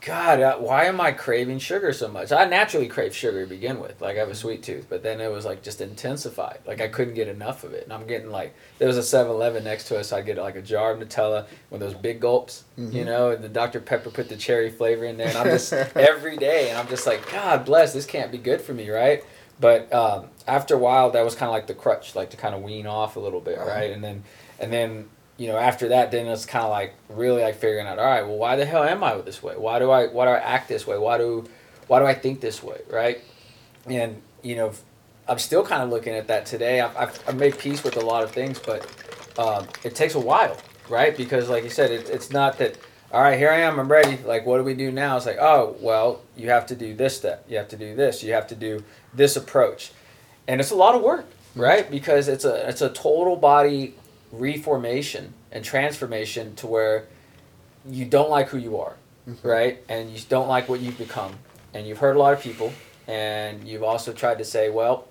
[0.08, 2.32] God, uh, why am I craving sugar so much?
[2.32, 4.00] I naturally crave sugar to begin with.
[4.00, 6.60] Like I have a sweet tooth, but then it was like just intensified.
[6.66, 7.84] Like I couldn't get enough of it.
[7.84, 10.08] And I'm getting like there was a 7-Eleven next to us.
[10.08, 12.96] So I'd get like a jar of Nutella with those big gulps, mm-hmm.
[12.96, 15.72] you know, and the Dr Pepper put the cherry flavor in there and I'm just
[15.94, 19.22] every day and I'm just like, God bless, this can't be good for me, right?
[19.60, 22.54] But um, after a while that was kind of like the crutch, like to kind
[22.54, 23.68] of wean off a little bit, uh-huh.
[23.68, 23.90] right?
[23.90, 24.24] And then
[24.58, 27.98] and then you know, after that, then it's kind of like really like figuring out,
[27.98, 29.54] all right, well, why the hell am I this way?
[29.56, 30.98] Why do I why do I act this way?
[30.98, 31.46] Why do
[31.86, 33.20] why do I think this way, right?
[33.86, 34.72] And you know,
[35.28, 36.80] I'm still kind of looking at that today.
[36.80, 38.86] I've, I've, I've made peace with a lot of things, but
[39.38, 40.56] um, it takes a while,
[40.88, 41.16] right?
[41.16, 42.76] Because like you said, it, it's not that.
[43.10, 43.80] All right, here I am.
[43.80, 44.18] I'm ready.
[44.24, 45.16] Like, what do we do now?
[45.16, 47.44] It's like, oh, well, you have to do this step.
[47.48, 48.22] You have to do this.
[48.22, 49.92] You have to do this approach,
[50.46, 51.90] and it's a lot of work, right?
[51.90, 53.94] Because it's a it's a total body
[54.32, 57.06] reformation and transformation to where
[57.88, 58.96] you don't like who you are,
[59.28, 59.46] mm-hmm.
[59.46, 59.82] right?
[59.88, 61.34] And you don't like what you've become.
[61.74, 62.72] And you've hurt a lot of people.
[63.06, 65.08] And you've also tried to say, well,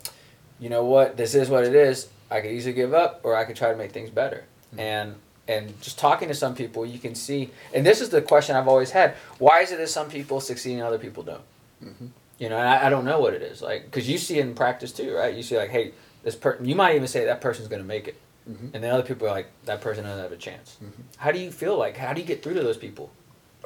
[0.60, 1.18] you know what?
[1.18, 2.10] This is what it is.
[2.30, 4.46] I could easily give up or I could try to make things better.
[4.72, 4.80] Mm-hmm.
[4.80, 5.16] And
[5.50, 7.52] and just talking to some people, you can see.
[7.74, 10.74] And this is the question I've always had: Why is it that some people succeed
[10.74, 11.42] and other people don't?
[11.84, 12.08] Mm-hmm.
[12.38, 13.62] You know, I, I don't know what it is.
[13.62, 15.34] Like, because you see it in practice too, right?
[15.34, 16.66] You see, like, hey, this person.
[16.66, 18.16] You might even say that person's going to make it.
[18.50, 18.68] Mm-hmm.
[18.74, 20.78] And then other people are like, that person doesn't have a chance.
[20.84, 21.02] Mm-hmm.
[21.18, 21.98] How do you feel like?
[21.98, 23.12] How do you get through to those people?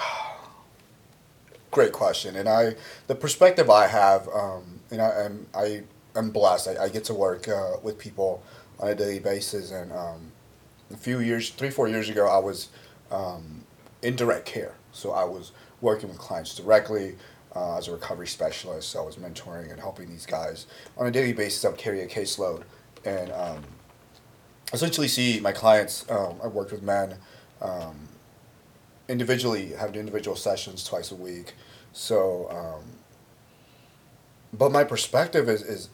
[1.70, 2.36] Great question.
[2.36, 2.76] And I,
[3.08, 5.82] the perspective I have, um, and I am, I
[6.16, 6.68] am blessed.
[6.68, 8.42] I, I get to work uh, with people
[8.78, 9.72] on a daily basis.
[9.72, 10.32] And um,
[10.92, 12.68] a few years, three, four years ago, I was
[13.10, 13.64] um,
[14.02, 14.74] in direct care.
[14.92, 17.16] So I was working with clients directly.
[17.56, 20.66] Uh, as a recovery specialist, so I was mentoring and helping these guys
[20.98, 21.64] on a daily basis.
[21.64, 22.62] I would carry a caseload,
[23.06, 23.64] and um,
[24.72, 26.04] essentially see my clients.
[26.10, 27.16] Um, I worked with men
[27.60, 28.08] um,
[29.08, 31.54] individually, have individual sessions twice a week.
[31.92, 32.84] So, um,
[34.52, 35.88] but my perspective is is.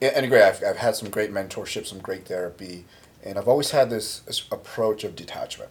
[0.00, 2.86] And great, I've, I've had some great mentorship, some great therapy,
[3.22, 5.70] and I've always had this, this approach of detachment.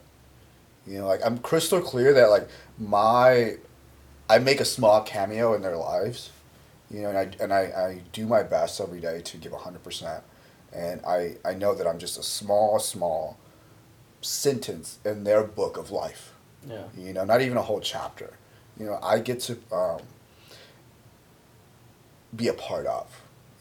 [0.88, 2.48] You know, like I'm crystal clear that like
[2.80, 3.58] my,
[4.30, 6.30] I make a small cameo in their lives,
[6.94, 9.84] You know, and I and I, I do my best every day to give hundred
[9.84, 10.24] percent,
[10.74, 13.38] and I I know that I'm just a small small
[14.22, 16.34] sentence in their book of life.
[16.68, 16.84] Yeah.
[16.98, 18.32] You know, not even a whole chapter.
[18.80, 20.02] You know, I get to um,
[22.36, 23.08] be a part of.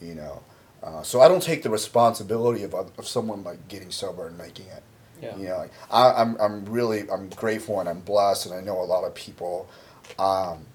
[0.01, 0.42] You know,
[0.83, 4.66] uh, so I don't take the responsibility of of someone like getting sober and making
[4.66, 4.83] it.
[5.20, 5.37] Yeah.
[5.37, 8.81] You know, like, I, I'm I'm really I'm grateful and I'm blessed, and I know
[8.81, 9.68] a lot of people.
[10.18, 10.66] Um,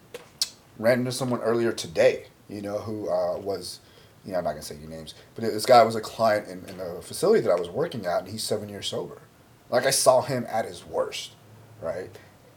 [0.78, 2.26] ran into someone earlier today.
[2.50, 3.80] You know, who uh, was.
[4.26, 6.68] You know, I'm not gonna say any names, but this guy was a client in,
[6.70, 9.22] in the facility that I was working at, and he's seven years sober.
[9.70, 11.34] Like I saw him at his worst,
[11.82, 12.10] right?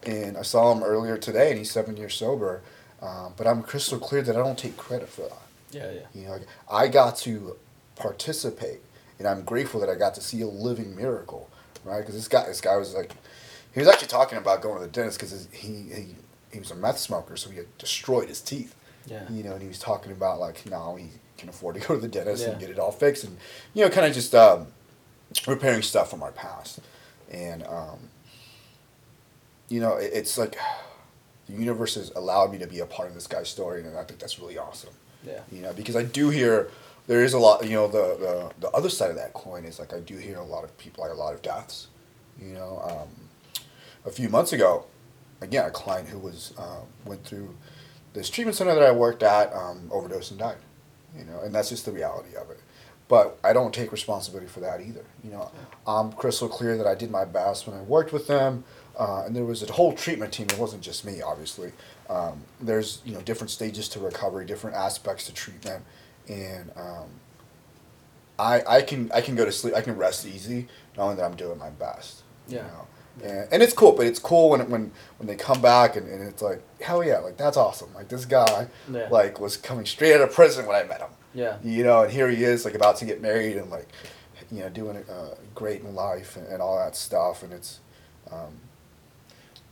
[0.05, 2.63] And I saw him earlier today, and he's seven years sober.
[3.01, 5.43] Um, but I'm crystal clear that I don't take credit for that.
[5.71, 6.01] Yeah, yeah.
[6.15, 7.57] You know, like, I got to
[7.97, 8.81] participate,
[9.19, 11.49] and I'm grateful that I got to see a living miracle,
[11.85, 12.01] right?
[12.01, 13.13] Because this guy, this guy was like,
[13.73, 16.15] he was actually talking about going to the dentist because he, he
[16.53, 18.75] he was a meth smoker, so he had destroyed his teeth.
[19.07, 19.29] Yeah.
[19.31, 22.01] You know, and he was talking about like now he can afford to go to
[22.01, 22.51] the dentist Yeah.
[22.51, 23.37] and get it all fixed, and
[23.75, 24.67] you know, kind of just um,
[25.47, 26.81] repairing stuff from our past,
[27.31, 27.99] and um,
[29.69, 30.57] you know, it, it's like
[31.47, 34.05] the universe has allowed me to be a part of this guy's story, and I
[34.05, 34.93] think that's really awesome.
[35.27, 35.41] Yeah.
[35.51, 36.71] You know, because I do hear
[37.07, 37.65] there is a lot.
[37.65, 38.17] You know, the
[38.61, 40.77] the the other side of that coin is like I do hear a lot of
[40.79, 41.89] people like a lot of deaths.
[42.41, 43.09] You know, um,
[44.05, 44.85] a few months ago,
[45.41, 47.55] again, a client who was uh, went through
[48.15, 50.57] this treatment center that I worked at, um, overdosed and died.
[51.17, 52.61] You know, and that's just the reality of it.
[53.09, 55.05] But I don't take responsibility for that either.
[55.25, 55.51] You know,
[55.87, 58.65] I'm crystal clear that I did my best when I worked with them,
[58.99, 60.47] uh, and there was a whole treatment team.
[60.51, 61.73] It wasn't just me, obviously.
[62.11, 65.85] Um, there's you know different stages to recovery, different aspects to treatment,
[66.29, 67.09] and um,
[68.39, 69.75] I I can I can go to sleep.
[69.75, 72.23] I can rest easy knowing that I'm doing my best.
[72.47, 72.59] Yeah.
[72.59, 72.87] You know?
[73.23, 76.23] And, and it's cool, but it's cool when when when they come back and, and
[76.29, 77.93] it's like hell yeah, like that's awesome.
[77.95, 79.09] Like this guy, Yeah.
[79.11, 81.11] like was coming straight out of prison when I met him.
[81.35, 81.57] Yeah.
[81.63, 83.89] You know, and here he is, like about to get married and like,
[84.51, 87.81] you know, doing uh, great in life and, and all that stuff, and it's,
[88.33, 88.55] um,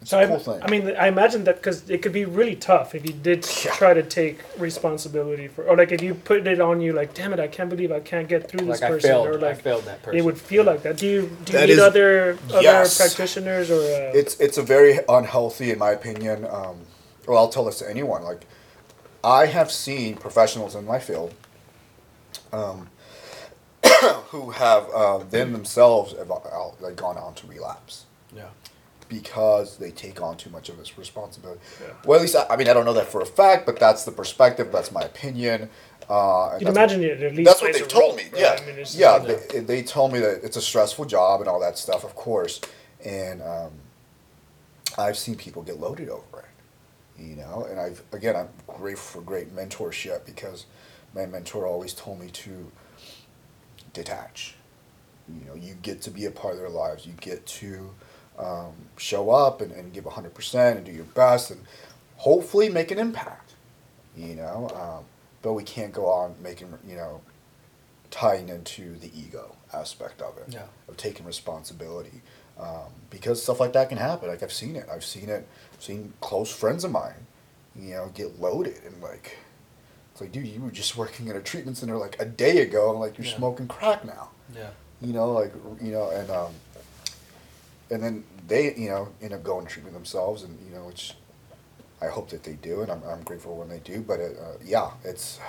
[0.06, 0.62] it's So a I, cool thing.
[0.62, 3.72] I mean, I imagine that because it could be really tough if you did Yeah.
[3.74, 7.32] try to take responsibility for, or like if you put it on you, like, damn
[7.32, 9.26] it, I can't believe I can't get through this I person, failed.
[9.26, 10.16] or I like failed that person.
[10.18, 10.96] it would feel like that.
[10.96, 12.96] Do you do you That need is- other other yes.
[12.96, 13.80] practitioners or?
[13.82, 16.46] Uh, it's it's a very unhealthy, in my opinion.
[16.46, 16.76] Um,
[17.26, 18.22] well, I'll tell this to anyone.
[18.22, 18.42] Like,
[19.24, 21.34] I have seen professionals in my field,
[22.52, 22.88] um,
[24.30, 28.04] who have uh, them themselves have uh, like gone on to relapse.
[28.34, 28.50] Yeah.
[29.08, 31.60] Because they take on too much of this responsibility.
[31.80, 31.94] Yeah.
[32.04, 34.04] Well, at least I, I mean I don't know that for a fact, but that's
[34.04, 34.70] the perspective.
[34.72, 35.70] That's my opinion.
[36.08, 37.46] Uh, you'd that's imagine it at least.
[37.46, 38.22] that's what they a told role, me.
[38.32, 38.40] right?
[38.40, 39.18] Yeah, I mean, yeah.
[39.52, 42.60] They, they told me that it's a stressful job and all that stuff, of course.
[43.04, 43.72] And um,
[44.98, 47.66] I've seen people get loaded over it, you know.
[47.68, 50.66] And I've again, I'm grateful for great mentorship because
[51.14, 52.70] my mentor always told me to
[53.92, 54.54] detach.
[55.28, 57.04] You know, you get to be a part of their lives.
[57.06, 57.90] You get to
[58.38, 61.60] um, show up and, and give 100% and do your best and
[62.16, 63.54] hopefully make an impact,
[64.16, 64.70] you know.
[64.74, 65.04] Um,
[65.42, 67.20] but we can't go on making, you know,
[68.10, 70.66] tying into the ego aspect of it, Yeah.
[70.88, 72.22] of taking responsibility.
[72.58, 74.28] Um, because stuff like that can happen.
[74.28, 74.86] Like I've seen it.
[74.90, 75.46] I've seen it.
[75.74, 77.26] I've seen close friends of mine,
[77.74, 79.36] you know, get loaded and like,
[80.12, 82.90] it's like, dude, you were just working at a treatment center like a day ago,
[82.90, 83.36] and like you're Yeah.
[83.36, 84.70] smoking crack now Yeah.
[85.02, 86.52] you know, like you know, and um,
[87.90, 91.14] and then they, you know, end up going to treatment themselves, and you know, which
[92.00, 94.00] I hope that they do, and I'm, I'm grateful when they do.
[94.00, 95.40] But it, uh, yeah, it's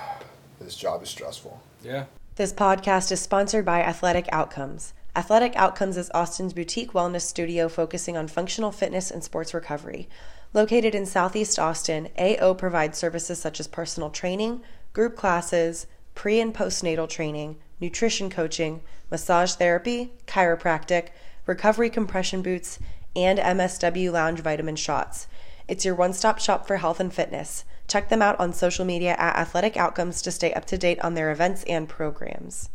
[0.60, 1.60] this job is stressful.
[1.82, 2.06] Yeah.
[2.36, 4.92] This podcast is sponsored by Athletic Outcomes.
[5.16, 10.08] Athletic Outcomes is Austin's boutique wellness studio focusing on functional fitness and sports recovery.
[10.54, 16.54] Located in Southeast Austin, AO provides services such as personal training, group classes, pre and
[16.54, 21.08] postnatal training, nutrition coaching, massage therapy, chiropractic,
[21.48, 22.78] recovery compression boots,
[23.16, 25.26] and MSW lounge vitamin shots.
[25.66, 27.64] It's your one stop shop for health and fitness.
[27.88, 31.14] Check them out on social media at Athletic Outcomes to stay up to date on
[31.14, 32.68] their events and programs.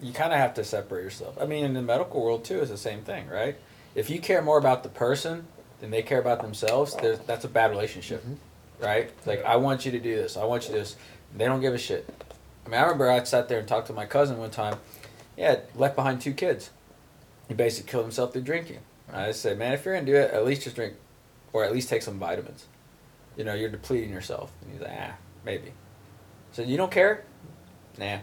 [0.00, 1.36] you kind of have to separate yourself.
[1.40, 3.56] I mean, in the medical world too, it's the same thing, right?
[3.94, 5.46] If you care more about the person
[5.80, 8.84] than they care about themselves, that's a bad relationship, mm-hmm.
[8.84, 9.10] right?
[9.26, 10.36] Like, I want you to do this.
[10.36, 10.96] I want you to do this.
[11.36, 12.08] They don't give a shit.
[12.66, 14.78] I mean, I remember I sat there and talked to my cousin one time.
[15.36, 16.70] He had left behind two kids.
[17.48, 18.78] He basically killed himself through drinking.
[19.12, 20.94] I said, man, if you're gonna do it, at least just drink,
[21.52, 22.66] or at least take some vitamins.
[23.36, 24.50] You know, you're depleting yourself.
[24.62, 25.72] And he's like, ah, maybe.
[26.52, 27.24] So you don't care?
[27.98, 28.18] Nah.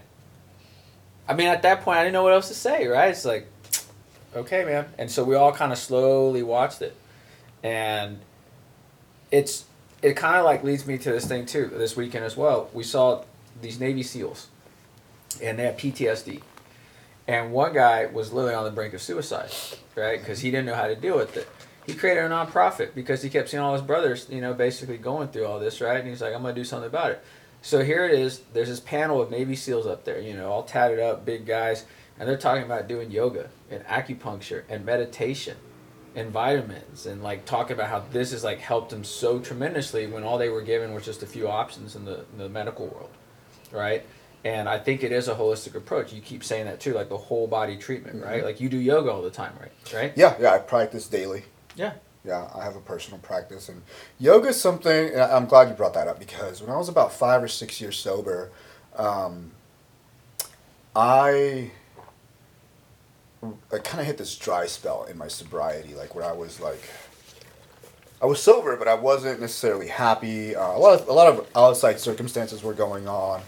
[1.28, 3.10] I mean, at that point, I didn't know what else to say, right?
[3.10, 3.48] It's like,
[4.36, 4.88] okay, man.
[4.98, 6.96] And so we all kind of slowly watched it.
[7.64, 8.20] And
[9.32, 9.66] it's
[10.02, 11.68] it kind of like leads me to this thing too.
[11.68, 13.24] This weekend as well, we saw
[13.62, 14.48] these Navy SEALs,
[15.42, 16.42] and they have PTSD,
[17.28, 19.52] and one guy was literally on the brink of suicide,
[19.96, 20.20] right?
[20.20, 21.48] Because he didn't know how to deal with it.
[21.86, 25.30] He created a nonprofit because he kept seeing all his brothers, you know, basically going
[25.30, 26.00] through all this, right?
[26.00, 27.24] And he's like, I'm gonna do something about it.
[27.62, 28.42] So here it is.
[28.54, 31.86] There's this panel of Navy SEALs up there, you know, all tatted up, big guys,
[32.20, 35.58] and they're talking about doing yoga and acupuncture and meditation
[36.16, 40.24] and vitamins and like talking about how this has like helped them so tremendously when
[40.24, 43.10] all they were given was just a few options in the, in the medical world
[43.72, 44.06] right
[44.44, 46.14] and i think it is a holistic approach.
[46.14, 48.26] You keep saying that too like the whole body treatment mm-hmm.
[48.26, 49.72] right like you do yoga all the time right?
[49.94, 50.14] Right?
[50.16, 51.44] Yeah yeah i practice daily.
[51.76, 51.94] Yeah.
[52.26, 53.70] Yeah i have a personal practice.
[53.70, 53.82] And
[54.20, 57.42] yoga is something i'm glad you brought that up because when i was about five
[57.44, 58.52] or six years sober
[58.96, 59.52] um,
[60.96, 61.72] i
[63.44, 66.82] I kind of hit this dry spell in my sobriety, like where I was like,
[68.22, 70.56] I was sober, but I wasn't necessarily happy.
[70.56, 73.42] Uh, a lot of a lot of outside circumstances were going on.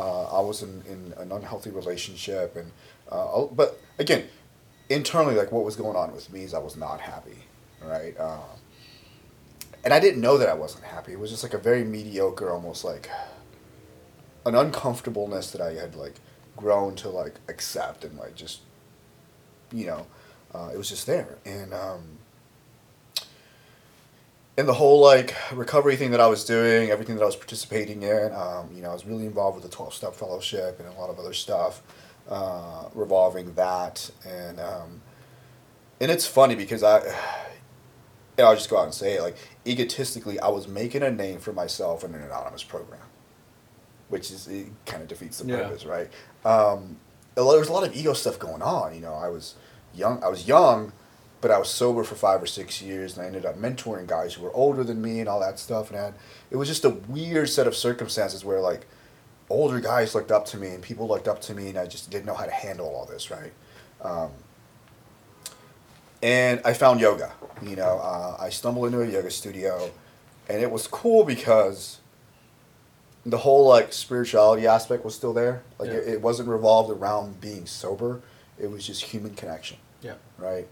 [0.00, 2.72] Uh, I was in, in an unhealthy relationship, and
[3.12, 4.24] uh, but again,
[4.88, 7.36] internally, like what was going on with me is I was not happy,
[7.84, 8.18] right?
[8.18, 8.38] Uh,
[9.84, 11.12] and I didn't know that I wasn't happy.
[11.12, 13.10] It was just like a very mediocre, almost like
[14.46, 16.14] an uncomfortableness that I had like
[16.56, 18.60] grown to like accept and like just
[19.72, 20.06] you know,
[20.54, 21.38] uh, it was just there.
[21.44, 22.18] And um,
[24.60, 28.02] and the whole like recovery thing that I was doing, everything that I was participating
[28.02, 31.00] in, um, you know, I was really involved with the twelve step fellowship and a
[31.00, 31.82] lot of other stuff
[32.28, 34.10] uh, revolving that.
[34.26, 35.02] And um,
[36.00, 37.00] and it's funny because I.
[38.38, 39.22] And I'll just go out and say it.
[39.22, 43.02] Like egotistically, I was making a name for myself in an anonymous program,
[44.08, 45.56] which is it kind of defeats the yeah.
[45.56, 46.08] purpose, right?
[46.44, 46.96] Um,
[47.34, 48.94] there was a lot of ego stuff going on.
[48.94, 49.56] You know, I was
[49.94, 50.22] young.
[50.24, 50.92] I was young,
[51.40, 54.34] but I was sober for five or six years, and I ended up mentoring guys
[54.34, 55.90] who were older than me and all that stuff.
[55.90, 56.14] And had,
[56.50, 58.86] it was just a weird set of circumstances where like
[59.48, 62.10] older guys looked up to me and people looked up to me, and I just
[62.10, 63.52] didn't know how to handle all this, right?
[64.02, 64.30] Um,
[66.22, 67.32] and I found yoga.
[67.62, 69.90] You know, uh, I stumbled into a yoga studio,
[70.48, 72.00] and it was cool because
[73.24, 75.62] the whole like spirituality aspect was still there.
[75.78, 75.96] Like yeah.
[75.96, 78.22] it, it, wasn't revolved around being sober.
[78.58, 79.76] It was just human connection.
[80.02, 80.14] Yeah.
[80.38, 80.66] Right.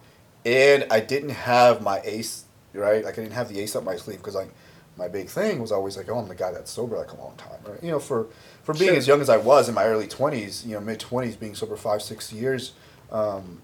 [0.48, 2.44] And I didn't have my ace.
[2.72, 3.04] Right.
[3.04, 4.50] Like I didn't have the ace up my sleeve because like
[4.96, 7.34] my big thing was always like, oh, I'm the guy that's sober like a long
[7.36, 7.58] time.
[7.66, 7.82] Right.
[7.82, 8.28] You know, for
[8.62, 8.96] for being sure.
[8.96, 11.76] as young as I was in my early twenties, you know, mid twenties, being sober
[11.76, 12.72] five six years.
[13.12, 13.60] Um,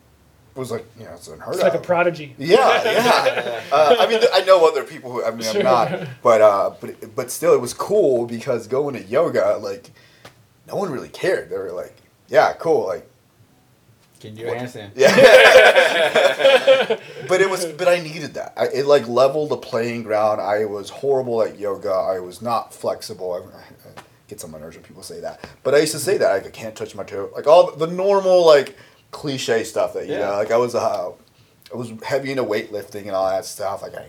[0.54, 1.72] it was like you know it's unheard it's of.
[1.72, 2.34] like a prodigy.
[2.38, 3.62] Yeah, yeah.
[3.72, 5.56] uh, I mean, I know other people who I mean sure.
[5.56, 9.90] I'm not, but uh, but but still, it was cool because going to yoga, like,
[10.68, 11.48] no one really cared.
[11.48, 11.96] They were like,
[12.28, 13.10] yeah, cool, like.
[14.24, 14.90] Can you answer?
[14.96, 15.14] Yeah.
[17.28, 18.54] but it was, but I needed that.
[18.56, 20.40] I, it like leveled the playing ground.
[20.40, 21.90] I was horrible at yoga.
[21.90, 23.34] I was not flexible.
[23.34, 25.46] I, I get some nerves when people say that.
[25.62, 27.28] But I used to say that like, I can't touch my toe.
[27.34, 28.78] Like all the normal like
[29.10, 30.20] cliche stuff that you yeah.
[30.20, 31.10] know, like I was uh,
[31.72, 33.82] I was heavy into weightlifting and all that stuff.
[33.82, 34.08] Like I,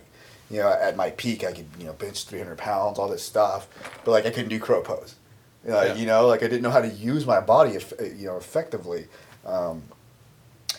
[0.50, 3.22] you know, at my peak, I could you know bench three hundred pounds, all this
[3.22, 3.68] stuff,
[4.02, 5.16] but like I couldn't do crow pose.
[5.68, 5.94] Uh, yeah.
[5.94, 9.08] You know, like I didn't know how to use my body, you know, effectively.
[9.44, 9.82] Um,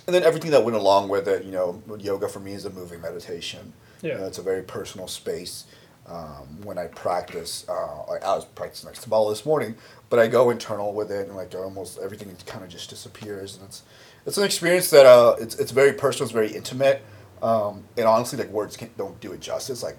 [0.07, 2.69] and then everything that went along with it, you know, yoga for me is a
[2.69, 3.73] moving meditation.
[4.01, 4.13] Yeah.
[4.13, 5.65] You know, it's a very personal space.
[6.07, 9.75] Um, when I practice, uh, like I was practicing like Kabbalah this morning,
[10.09, 13.65] but I go internal with it, and like almost everything kind of just disappears, and
[13.65, 13.83] it's
[14.25, 17.01] it's an experience that uh, it's it's very personal, it's very intimate,
[17.41, 19.83] um, and honestly, like words can't, don't do it justice.
[19.83, 19.97] Like,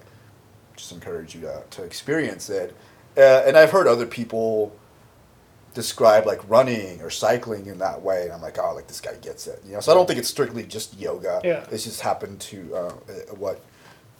[0.75, 2.75] just encourage you to to experience it.
[3.15, 4.75] Uh, and I've heard other people
[5.73, 9.15] describe like running or cycling in that way, and I'm like, oh, like this guy
[9.15, 9.79] gets it, you know.
[9.79, 11.41] So I don't think it's strictly just yoga.
[11.43, 11.65] Yeah.
[11.71, 12.91] It's just happened to uh,
[13.35, 13.61] what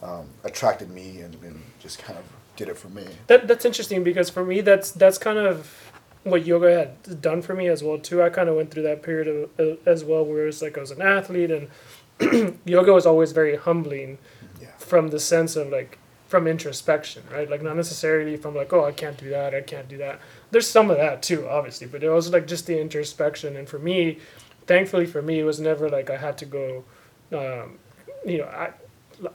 [0.01, 3.05] um, attracted me and, and just kind of did it for me.
[3.27, 5.91] That that's interesting because for me, that's that's kind of
[6.23, 8.21] what yoga had done for me as well too.
[8.21, 10.81] I kind of went through that period of, uh, as well, where it's like I
[10.81, 14.17] was an athlete, and yoga was always very humbling,
[14.61, 14.69] yeah.
[14.77, 15.97] from the sense of like
[16.27, 17.49] from introspection, right?
[17.49, 20.19] Like not necessarily from like, oh, I can't do that, I can't do that.
[20.51, 23.55] There's some of that too, obviously, but it was like just the introspection.
[23.55, 24.19] And for me,
[24.65, 26.83] thankfully for me, it was never like I had to go,
[27.31, 27.79] um,
[28.25, 28.71] you know, I.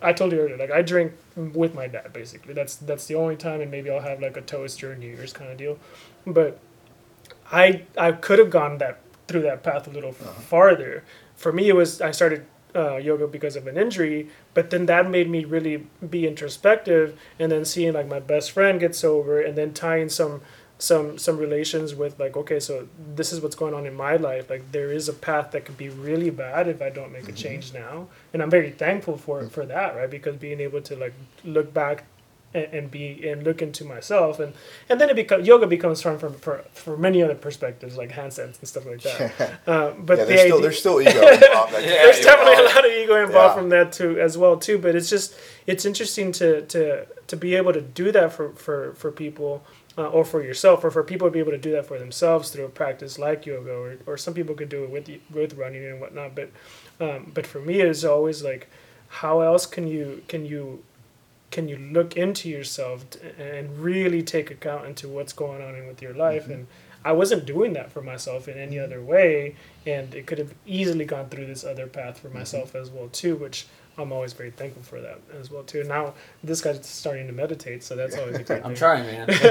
[0.01, 2.55] I told you earlier, like I drink with my dad basically.
[2.55, 5.35] That's that's the only time, and maybe I'll have like a toast during New Year's
[5.35, 5.79] kind of deal.
[6.27, 6.59] But
[7.53, 10.41] I I could have gone that through that path a little uh-huh.
[10.41, 11.05] farther.
[11.37, 15.11] For me, it was I started uh, yoga because of an injury, but then that
[15.11, 19.55] made me really be introspective, and then seeing like my best friend get sober, and
[19.55, 20.41] then tying some
[20.79, 24.51] some some relations with like okay so this is what's going on in my life
[24.51, 27.33] like there is a path that could be really bad if i don't make mm-hmm.
[27.33, 29.49] a change now and i'm very thankful for mm-hmm.
[29.49, 31.15] for that right because being able to like
[31.45, 32.05] look back
[32.55, 34.55] and, and, be and look into myself and
[34.89, 38.59] and then it becomes yoga becomes fun from for, for many other perspectives like handstands
[38.61, 39.61] and stuff like that.
[39.67, 41.73] uh, but yeah, there's, the still, there's still ego involved.
[41.73, 43.61] yeah, there's definitely a lot of ego involved yeah.
[43.61, 44.79] from that too as well too.
[44.79, 45.35] But it's just
[45.67, 49.65] it's interesting to to to be able to do that for for for people
[49.97, 52.51] uh, or for yourself, or for people to be able to do that for themselves
[52.51, 55.85] through a practice like yoga, or, or some people could do it with with running
[55.85, 56.35] and whatnot.
[56.35, 56.51] But
[57.01, 58.69] um, but for me, it's always like,
[59.09, 60.83] how else can you can you
[61.51, 63.05] can you look into yourself
[63.39, 66.45] and really take account into what's going on with your life?
[66.45, 66.53] Mm-hmm.
[66.53, 66.67] And
[67.05, 69.55] I wasn't doing that for myself in any other way,
[69.87, 72.39] and it could have easily gone through this other path for mm-hmm.
[72.39, 72.79] myself mm-hmm.
[72.79, 73.67] as well too, which
[73.97, 75.85] I'm always very thankful for that as well too.
[75.85, 79.29] Now this guy's starting to meditate, so that's always a great I'm trying, man.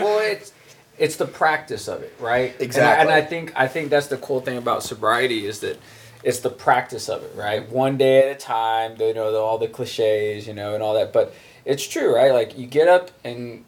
[0.00, 0.52] well, it's
[0.98, 2.54] it's the practice of it, right?
[2.60, 3.02] Exactly.
[3.02, 5.78] And I, and I think I think that's the cool thing about sobriety is that
[6.22, 7.68] it's the practice of it, right?
[7.68, 8.96] One day at a time.
[8.98, 11.12] You know, the, all the cliches, you know, and all that.
[11.12, 12.32] But it's true, right?
[12.32, 13.64] Like you get up and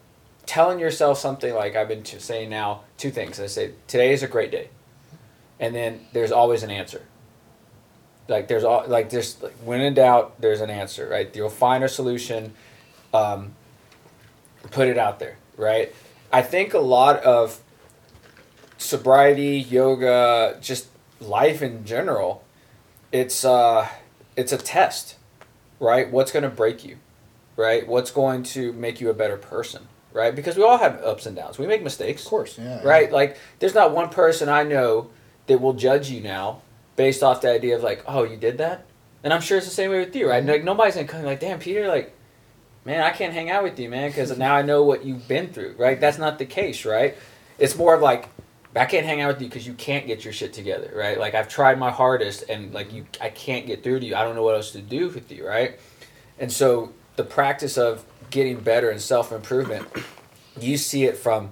[0.47, 2.83] telling yourself something like I've been saying now.
[2.97, 3.39] Two things.
[3.39, 4.71] I say today is a great day,
[5.61, 7.03] and then there's always an answer
[8.29, 11.35] like there's all like just like, when in doubt there's an answer right?
[11.35, 12.55] You'll find a solution
[13.15, 13.55] um,
[14.71, 15.95] put it out there right?
[16.33, 17.61] I think a lot of
[18.79, 20.89] sobriety yoga just
[21.21, 22.45] life in general
[23.11, 23.89] it's uh
[24.37, 25.17] it's a test
[25.81, 26.11] right?
[26.11, 26.99] What's going to break you
[27.57, 27.87] right?
[27.87, 30.35] What's going to make you a better person right?
[30.35, 31.59] Because we all have ups and downs.
[31.59, 32.23] We make mistakes.
[32.25, 33.09] Of course yeah right?
[33.09, 33.15] Yeah.
[33.15, 35.11] like there's not one person i know
[35.47, 36.63] that will judge you now
[36.97, 38.87] based off the idea of like, oh, you did that,
[39.23, 40.45] and I'm sure it's the same way with you, right?
[40.45, 42.15] Like nobody's gonna come like, damn, Peter, like,
[42.85, 45.49] man, I can't hang out with you, man, because now I know what you've been
[45.49, 46.01] through, right?
[46.01, 47.17] That's not the case, right?
[47.59, 48.29] It's more of like,
[48.75, 51.19] I can't hang out with you because you can't get your shit together, right?
[51.19, 54.15] Like I've tried my hardest, and like you, I can't get through to you.
[54.15, 55.79] I don't know what else to do with you, right?
[56.39, 59.87] And so the practice of getting better and self improvement,
[60.61, 61.51] you see it from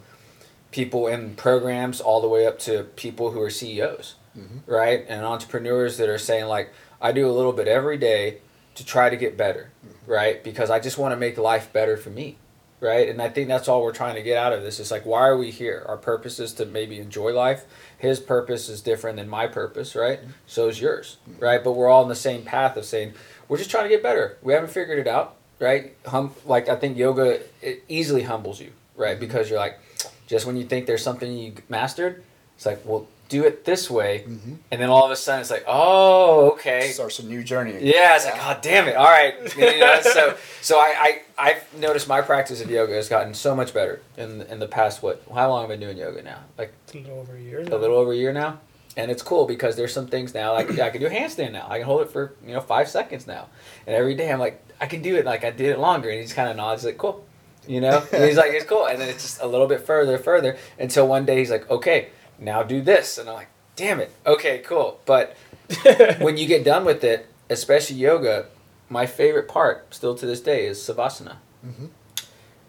[0.71, 4.71] people in programs all the way up to people who are CEOs mm-hmm.
[4.71, 5.05] right?
[5.09, 8.39] And entrepreneurs that are saying like, I do a little bit every day
[8.77, 10.11] to try to get better, mm-hmm.
[10.11, 10.43] right?
[10.43, 12.37] Because I just want to make life better for me,
[12.81, 13.09] right?
[13.09, 14.81] And I think that's all we're trying to get out of this.
[14.81, 15.85] It's like, why are we here?
[15.89, 17.65] Our purpose is to maybe enjoy life.
[17.99, 20.21] His purpose is different than my purpose, right?
[20.21, 20.31] Mm-hmm.
[20.47, 21.43] So is yours, mm-hmm.
[21.43, 21.63] right?
[21.63, 23.15] But we're all in the same path of saying
[23.49, 24.39] we're just trying to get better.
[24.43, 25.97] We haven't figured it out, right?
[26.07, 29.13] Hum- like I think yoga it easily humbles you, right?
[29.13, 29.21] Mm-hmm.
[29.21, 29.79] Because you're like,
[30.27, 32.25] just when you think there's something you mastered,
[32.57, 34.55] it's like, well, do it this way, mm-hmm.
[34.71, 37.73] and then all of a sudden it's like, oh, okay, starts a new journey.
[37.73, 38.33] Yeah, it's yeah.
[38.33, 39.35] like, oh, damn it, all right.
[39.57, 43.57] You know, so, so I, I, I've noticed my practice of yoga has gotten so
[43.57, 45.03] much better in in the past.
[45.03, 45.23] What?
[45.33, 46.41] How long have I been doing yoga now?
[46.59, 47.63] Like a little over a year.
[47.63, 47.77] Now.
[47.77, 48.61] A little over a year now,
[48.97, 50.53] and it's cool because there's some things now.
[50.53, 51.67] Like I can do a handstand now.
[51.69, 53.49] I can hold it for you know five seconds now,
[53.87, 55.25] and every day I'm like, I can do it.
[55.25, 57.25] Like I did it longer, and he just kind of nods like, cool.
[57.67, 60.19] You know, and he's like, it's cool, and then it's just a little bit further,
[60.19, 62.09] further until one day he's like, okay,
[62.39, 63.19] now do this.
[63.19, 64.13] And I'm like, damn it.
[64.27, 65.01] Okay, cool.
[65.07, 65.37] But
[66.19, 68.47] when you get done with it, especially yoga,
[68.89, 71.37] my favorite part still to this day is savasana.
[71.65, 71.87] Mm-hmm.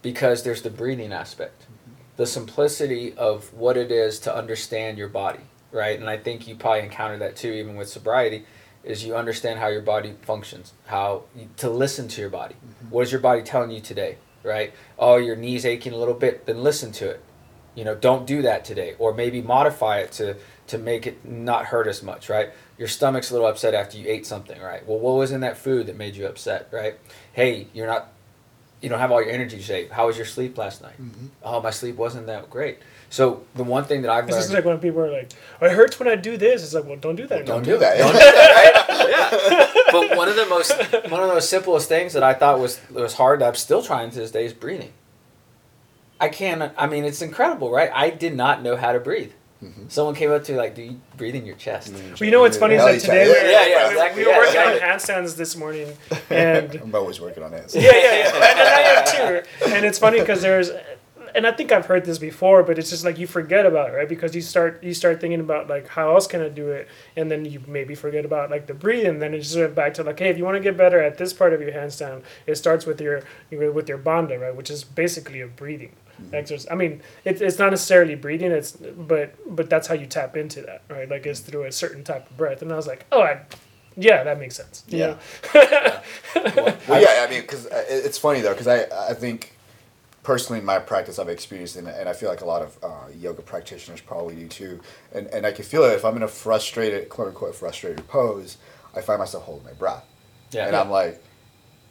[0.02, 1.94] Because there's the breathing aspect, mm-hmm.
[2.16, 5.40] the simplicity of what it is to understand your body,
[5.72, 5.98] right?
[5.98, 8.44] And I think you probably encounter that too, even with sobriety,
[8.84, 12.54] is you understand how your body functions, how you, to listen to your body.
[12.54, 12.90] Mm-hmm.
[12.90, 14.72] What is your body telling you today, right?
[14.96, 17.22] Oh, your knees aching a little bit, then listen to it
[17.76, 21.66] you know don't do that today or maybe modify it to to make it not
[21.66, 24.98] hurt as much right your stomach's a little upset after you ate something right well
[24.98, 26.96] what was in that food that made you upset right
[27.32, 28.08] hey you're not
[28.80, 31.26] you don't have all your energy today how was your sleep last night mm-hmm.
[31.44, 34.34] oh my sleep wasn't that great so the one thing that I've learned.
[34.36, 36.74] This is like when people are like, oh, "It hurts when I do this." It's
[36.74, 37.46] like, well, don't do that.
[37.46, 37.98] Well, don't, do that.
[37.98, 38.88] Don't do that.
[38.88, 39.08] Right?
[39.08, 39.72] yeah.
[39.92, 40.76] But one of the most
[41.10, 43.40] one of the most simplest things that I thought was was hard.
[43.40, 44.92] That I'm still trying to this day is breathing.
[46.20, 46.72] I can't.
[46.76, 47.90] I mean, it's incredible, right?
[47.92, 49.32] I did not know how to breathe.
[49.62, 49.88] Mm-hmm.
[49.88, 52.10] Someone came up to me like, "Do you breathe in your chest?" Mm-hmm.
[52.10, 54.22] Well, you know what's funny is that today, yeah, yeah, yeah, exactly.
[54.22, 55.96] we were working on handstands this morning,
[56.30, 57.82] and I'm always working on handstands.
[57.82, 59.74] Yeah, yeah, yeah, and, and I am too.
[59.74, 60.70] And it's funny because there's,
[61.34, 63.92] and I think I've heard this before, but it's just like you forget about it,
[63.94, 64.08] right?
[64.08, 66.86] Because you start you start thinking about like how else can I do it,
[67.16, 69.06] and then you maybe forget about like the breathing.
[69.06, 71.02] And Then it just went back to like, hey, if you want to get better
[71.02, 74.70] at this part of your handstand, it starts with your with your bandha, right, which
[74.70, 75.92] is basically a breathing
[76.32, 76.66] exercise.
[76.70, 78.52] I mean, it, it's not necessarily breathing.
[78.52, 81.08] It's but but that's how you tap into that, right?
[81.08, 82.62] Like it's through a certain type of breath.
[82.62, 83.40] And I was like, oh, I,
[83.96, 84.84] yeah, that makes sense.
[84.88, 85.16] Yeah.
[85.54, 86.02] yeah.
[86.34, 87.24] well, well, yeah.
[87.26, 89.56] I mean, because uh, it's funny though, because I I think
[90.26, 93.08] personally in my practice I've experienced and, and I feel like a lot of uh,
[93.16, 94.80] yoga practitioners probably do too
[95.12, 98.58] and, and I can feel it if I'm in a frustrated quote unquote frustrated pose
[98.92, 100.04] I find myself holding my breath
[100.50, 101.22] yeah and I'm like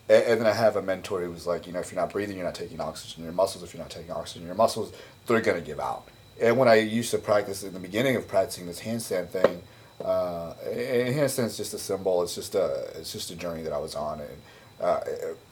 [0.07, 2.11] And, and, then I have a mentor who was like, you know, if you're not
[2.11, 3.23] breathing, you're not taking oxygen.
[3.23, 4.93] Your muscles, if you're not taking oxygen, your muscles,
[5.25, 6.07] they're gonna give out.
[6.41, 9.61] And when I used to practice in the beginning of practicing this handstand thing,
[10.03, 12.21] uh, and handstand is just a symbol.
[12.23, 14.41] It's just a it's just a journey that I was on, and
[14.81, 14.99] uh,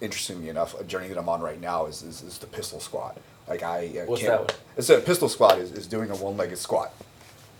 [0.02, 3.18] interestingly enough, a journey that I'm on right now is is, is the pistol squat.
[3.48, 4.48] Like I, I What's can't.
[4.48, 6.94] That it's a pistol squat is, is doing a one legged squat.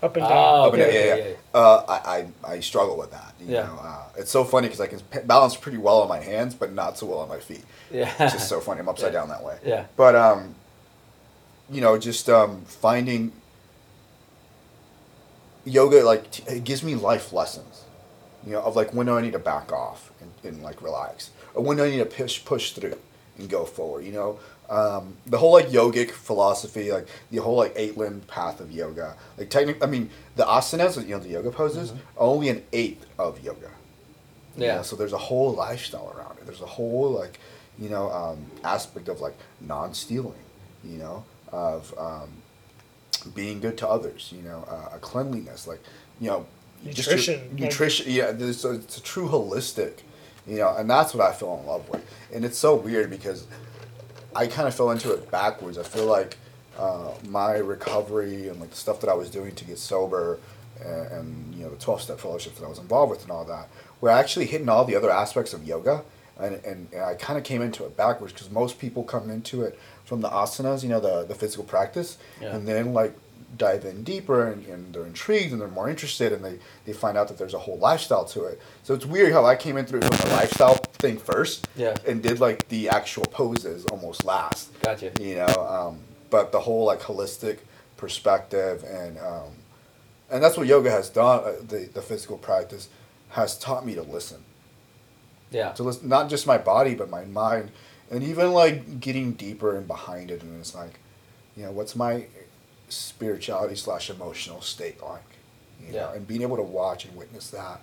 [0.04, 0.32] Up and down.
[0.32, 0.92] Oh, Up and down.
[0.92, 1.14] Yeah, yeah.
[1.14, 1.24] yeah.
[1.28, 1.34] yeah.
[1.54, 3.34] Uh, I, I, I struggle with that.
[3.40, 3.62] You yeah.
[3.62, 3.78] Know?
[3.80, 6.98] Uh, it's so funny because I can balance pretty well on my hands, but not
[6.98, 7.64] so well on my feet.
[7.90, 8.12] Yeah.
[8.20, 8.80] It's just so funny.
[8.80, 9.20] I'm upside yeah.
[9.20, 9.58] down that way.
[9.64, 9.86] Yeah.
[9.96, 10.54] But um,
[11.70, 13.32] you know, just um, finding
[15.64, 17.84] yoga like t- it gives me life lessons.
[18.44, 21.30] You know, of like when do I need to back off and, and like relax,
[21.54, 22.98] or when do I need to push push through
[23.38, 24.04] and go forward.
[24.04, 24.38] You know,
[24.70, 29.16] um, the whole like yogic philosophy, like the whole like eight limb path of yoga.
[29.36, 32.18] Like technically, I mean, the asanas, you know, the yoga poses, mm-hmm.
[32.18, 33.70] are only an eighth of yoga.
[34.56, 34.76] Yeah.
[34.76, 34.82] Know?
[34.82, 36.46] So there's a whole lifestyle around it.
[36.46, 37.38] There's a whole like,
[37.78, 40.34] you know, um, aspect of like non-stealing.
[40.84, 42.28] You know, of um,
[43.34, 44.32] being good to others.
[44.34, 45.80] You know, uh, a cleanliness, like
[46.20, 46.46] you know,
[46.84, 47.40] nutrition.
[47.56, 48.06] Your, nutrition.
[48.08, 50.00] Yeah, there's a, it's a true holistic.
[50.46, 52.04] You know, and that's what I fell in love with.
[52.32, 53.46] And it's so weird because
[54.34, 55.78] I kind of fell into it backwards.
[55.78, 56.36] I feel like
[56.78, 60.38] uh, my recovery and like the stuff that I was doing to get sober,
[60.84, 63.44] and, and you know the twelve step fellowship that I was involved with and all
[63.44, 63.68] that,
[64.00, 66.04] were actually hitting all the other aspects of yoga,
[66.38, 69.62] and and, and I kind of came into it backwards because most people come into
[69.62, 72.54] it from the asanas, you know, the the physical practice, yeah.
[72.54, 73.16] and then like
[73.56, 77.16] dive in deeper and, and, they're intrigued and they're more interested and they, they find
[77.16, 78.60] out that there's a whole lifestyle to it.
[78.82, 81.94] So it's weird how I came in through the lifestyle thing first yeah.
[82.06, 84.70] and did like the actual poses almost last.
[84.82, 85.12] Gotcha.
[85.20, 85.98] You know, um,
[86.30, 87.58] but the whole like holistic
[87.96, 89.52] perspective and um,
[90.30, 91.44] and that's what yoga has done.
[91.44, 92.88] Uh, the the physical practice
[93.30, 94.42] has taught me to listen.
[95.50, 95.72] Yeah.
[95.72, 97.70] To listen, not just my body but my mind,
[98.10, 100.42] and even like getting deeper and behind it.
[100.42, 100.98] And it's like,
[101.56, 102.26] you know, what's my
[102.88, 105.22] spirituality slash emotional state like?
[105.80, 106.00] You yeah.
[106.00, 107.80] know, and being able to watch and witness that,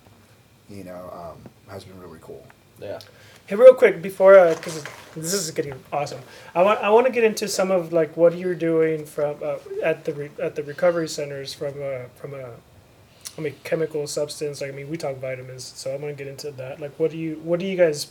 [0.68, 2.44] you know, um, has been really cool.
[2.80, 2.98] Yeah.
[3.46, 6.20] Hey, real quick before, because uh, this is getting awesome,
[6.54, 9.56] I want I want to get into some of like what you're doing from uh,
[9.82, 12.50] at the re- at the recovery centers from a from a
[13.36, 14.60] I mean chemical substance.
[14.60, 16.80] Like I mean, we talk vitamins, so I'm gonna get into that.
[16.80, 18.10] Like, what do you what do you guys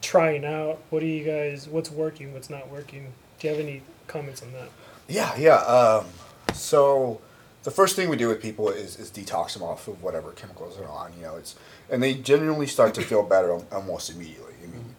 [0.00, 0.80] trying out?
[0.90, 2.32] What do you guys what's working?
[2.32, 3.12] What's not working?
[3.38, 4.68] Do you have any comments on that?
[5.08, 5.56] Yeah, yeah.
[5.56, 6.06] Um,
[6.54, 7.20] so
[7.62, 10.76] the first thing we do with people is, is detox them off of whatever chemicals
[10.76, 11.12] they're on.
[11.16, 11.56] You know, it's
[11.90, 14.54] and they generally start to feel better almost immediately.
[14.62, 14.90] I mean, mm-hmm.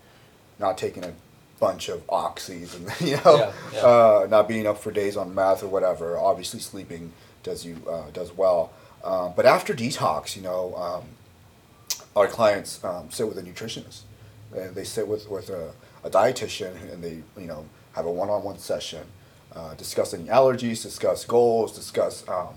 [0.59, 1.13] not taking a
[1.59, 3.79] bunch of oxys and you know, yeah, yeah.
[3.79, 6.17] Uh, not being up for days on meth or whatever.
[6.17, 8.71] Obviously, sleeping does you uh, does well.
[9.03, 11.03] Um, but after detox, you know, um,
[12.15, 14.01] our clients um, sit with a nutritionist.
[14.55, 18.29] And they sit with with a, a dietitian and they you know have a one
[18.29, 19.05] on one session
[19.55, 22.55] uh, discuss any allergies, discuss goals, discuss, um,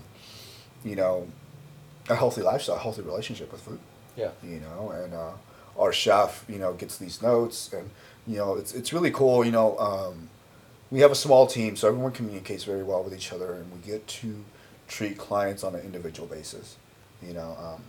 [0.83, 1.27] you know,
[2.09, 3.79] a healthy lifestyle, a healthy relationship with food.
[4.15, 4.31] Yeah.
[4.43, 5.31] You know, and uh,
[5.77, 7.89] our chef, you know, gets these notes, and
[8.27, 9.45] you know, it's it's really cool.
[9.45, 10.29] You know, um,
[10.91, 13.79] we have a small team, so everyone communicates very well with each other, and we
[13.79, 14.43] get to
[14.87, 16.75] treat clients on an individual basis.
[17.21, 17.83] You know, um,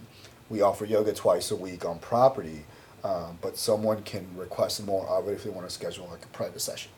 [0.49, 2.65] we offer yoga twice a week on property,
[3.03, 6.29] um, but someone can request more of it if they want to schedule like a
[6.29, 6.91] private session.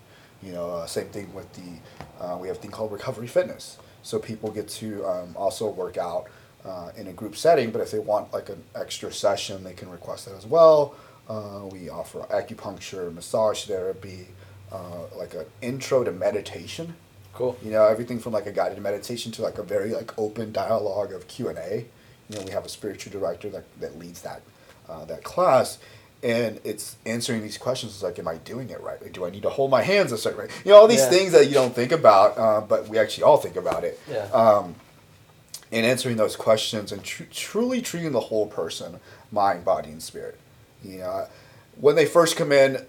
[0.43, 3.78] You know, uh, same thing with the, uh, we have a thing called recovery fitness.
[4.03, 6.26] So people get to um, also work out
[6.64, 9.90] uh, in a group setting, but if they want like an extra session, they can
[9.90, 10.95] request that as well.
[11.28, 14.26] Uh, we offer acupuncture, massage therapy,
[14.72, 16.95] uh, like an intro to meditation.
[17.32, 17.57] Cool.
[17.62, 21.12] You know, everything from like a guided meditation to like a very like open dialogue
[21.12, 21.86] of Q and A.
[22.28, 24.43] You know, we have a spiritual director that, that leads that
[24.88, 25.78] uh, that class,
[26.22, 29.30] and it's answering these questions is like am i doing it right like, do i
[29.30, 30.48] need to hold my hands a certain way?
[30.64, 31.10] You know all these yeah.
[31.10, 33.98] things that you don't think about uh, but we actually all think about it.
[34.10, 34.24] Yeah.
[34.32, 34.74] um,
[35.70, 39.00] and answering those questions and tr- truly treating the whole person
[39.30, 40.38] mind body and spirit.
[40.84, 41.26] You know
[41.76, 42.84] when they first come in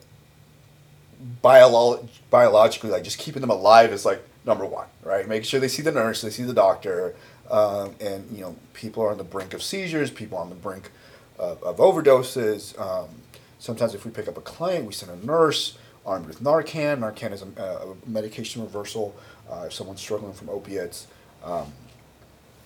[1.43, 5.27] biolo- biologically like just keeping them alive is like number one right?
[5.27, 7.15] Making sure they see the nurse they see the doctor
[7.49, 10.91] um, and you know people are on the brink of seizures people on the brink
[11.39, 13.09] of, of overdoses um,
[13.64, 16.99] Sometimes if we pick up a client, we send a nurse armed with Narcan.
[16.99, 19.16] Narcan is a, a medication reversal.
[19.49, 21.07] Uh, if someone's struggling from opiates
[21.45, 21.72] um,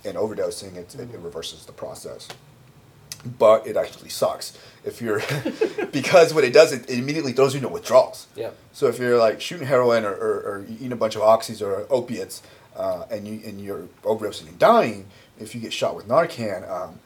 [0.03, 2.27] and overdosing, it, it, it reverses the process.
[3.37, 4.57] But it actually sucks.
[4.83, 5.21] If you're
[5.91, 8.25] because what it does it, it, immediately throws you into withdrawals.
[8.35, 8.49] Yeah.
[8.73, 11.85] So if you're like shooting heroin or, or, or eating a bunch of oxys or
[11.91, 12.41] opiates
[12.75, 15.05] uh, and you and you're overdosing and dying
[15.39, 16.99] if you get shot with narcan um,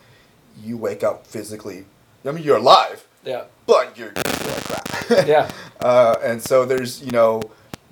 [0.62, 1.86] you wake up physically
[2.26, 3.44] i mean you're alive Yeah.
[3.66, 4.26] But you're like
[4.64, 4.88] crap.
[5.28, 5.52] yeah.
[5.80, 7.42] Uh, and so there's you know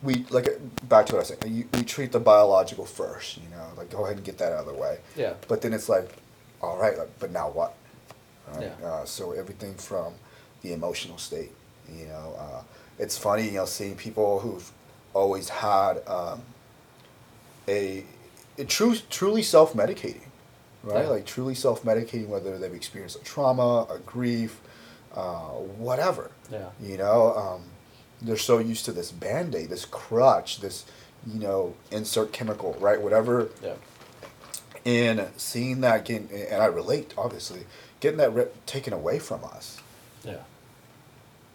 [0.01, 0.47] we like
[0.87, 1.55] back to what I was saying.
[1.55, 4.59] You, we treat the biological first, you know, like go ahead and get that out
[4.59, 4.99] of the way.
[5.15, 5.33] Yeah.
[5.47, 6.09] But then it's like,
[6.61, 7.75] all right, like, but now what?
[8.53, 8.71] Right?
[8.81, 8.87] Yeah.
[8.87, 10.13] Uh, so everything from
[10.61, 11.51] the emotional state,
[11.93, 12.61] you know, uh,
[12.97, 14.71] it's funny, you know, seeing people who've
[15.13, 16.41] always had um,
[17.67, 18.03] a,
[18.57, 20.21] a true, truly self-medicating,
[20.83, 21.03] right?
[21.03, 21.09] Yeah.
[21.09, 24.61] Like truly self-medicating, whether they've experienced a trauma, a grief,
[25.15, 26.31] uh, whatever.
[26.51, 26.69] Yeah.
[26.81, 27.63] You know, um,
[28.21, 30.85] they're so used to this band-aid, this crutch, this,
[31.25, 33.01] you know, insert chemical, right?
[33.01, 33.49] Whatever.
[33.63, 33.75] Yeah.
[34.85, 37.61] And seeing that getting, and I relate, obviously,
[37.99, 39.77] getting that rip taken away from us.
[40.23, 40.37] Yeah.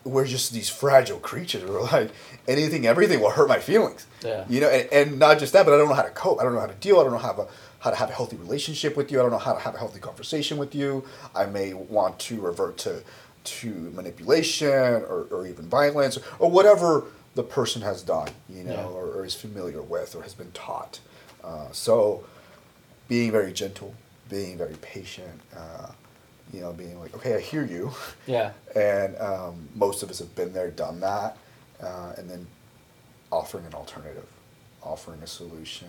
[0.04, 1.64] We're just these fragile creatures.
[1.68, 2.10] We're like,
[2.46, 4.06] anything, everything will hurt my feelings.
[4.22, 4.44] Yeah.
[4.48, 6.40] You know, and, and not just that, but I don't know how to cope.
[6.40, 7.00] I don't know how to deal.
[7.00, 7.48] I don't know how to,
[7.80, 9.18] how to have a healthy relationship with you.
[9.18, 11.04] I don't know how to have a healthy conversation with you.
[11.34, 13.02] I may want to revert to
[13.44, 18.86] to manipulation or, or even violence or whatever the person has done, you know, yeah.
[18.86, 21.00] or, or, is familiar with or has been taught.
[21.42, 22.24] Uh, so
[23.08, 23.94] being very gentle,
[24.30, 25.90] being very patient, uh,
[26.52, 27.92] you know, being like, okay, I hear you.
[28.26, 28.52] Yeah.
[28.74, 31.36] and um, most of us have been there, done that,
[31.82, 32.46] uh, and then
[33.30, 34.26] offering an alternative,
[34.82, 35.88] offering a solution.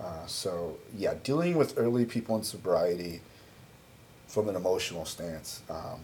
[0.00, 3.20] Uh, so yeah, dealing with early people in sobriety
[4.26, 5.60] from an emotional stance.
[5.68, 6.00] Um,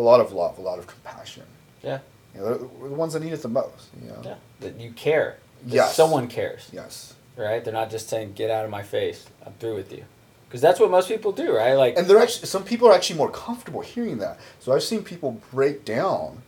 [0.00, 1.44] a lot of love, a lot of compassion.
[1.82, 1.98] Yeah.
[2.34, 3.88] You know, the ones that need it the most.
[4.02, 4.22] You know.
[4.24, 4.34] Yeah.
[4.60, 5.36] That you care.
[5.64, 5.94] That yes.
[5.94, 6.68] Someone cares.
[6.72, 7.14] Yes.
[7.36, 7.62] Right.
[7.62, 9.26] They're not just saying, "Get out of my face.
[9.44, 10.04] I'm through with you."
[10.48, 11.74] Because that's what most people do, right?
[11.74, 11.96] Like.
[11.96, 14.38] And they're actually some people are actually more comfortable hearing that.
[14.58, 16.42] So I've seen people break down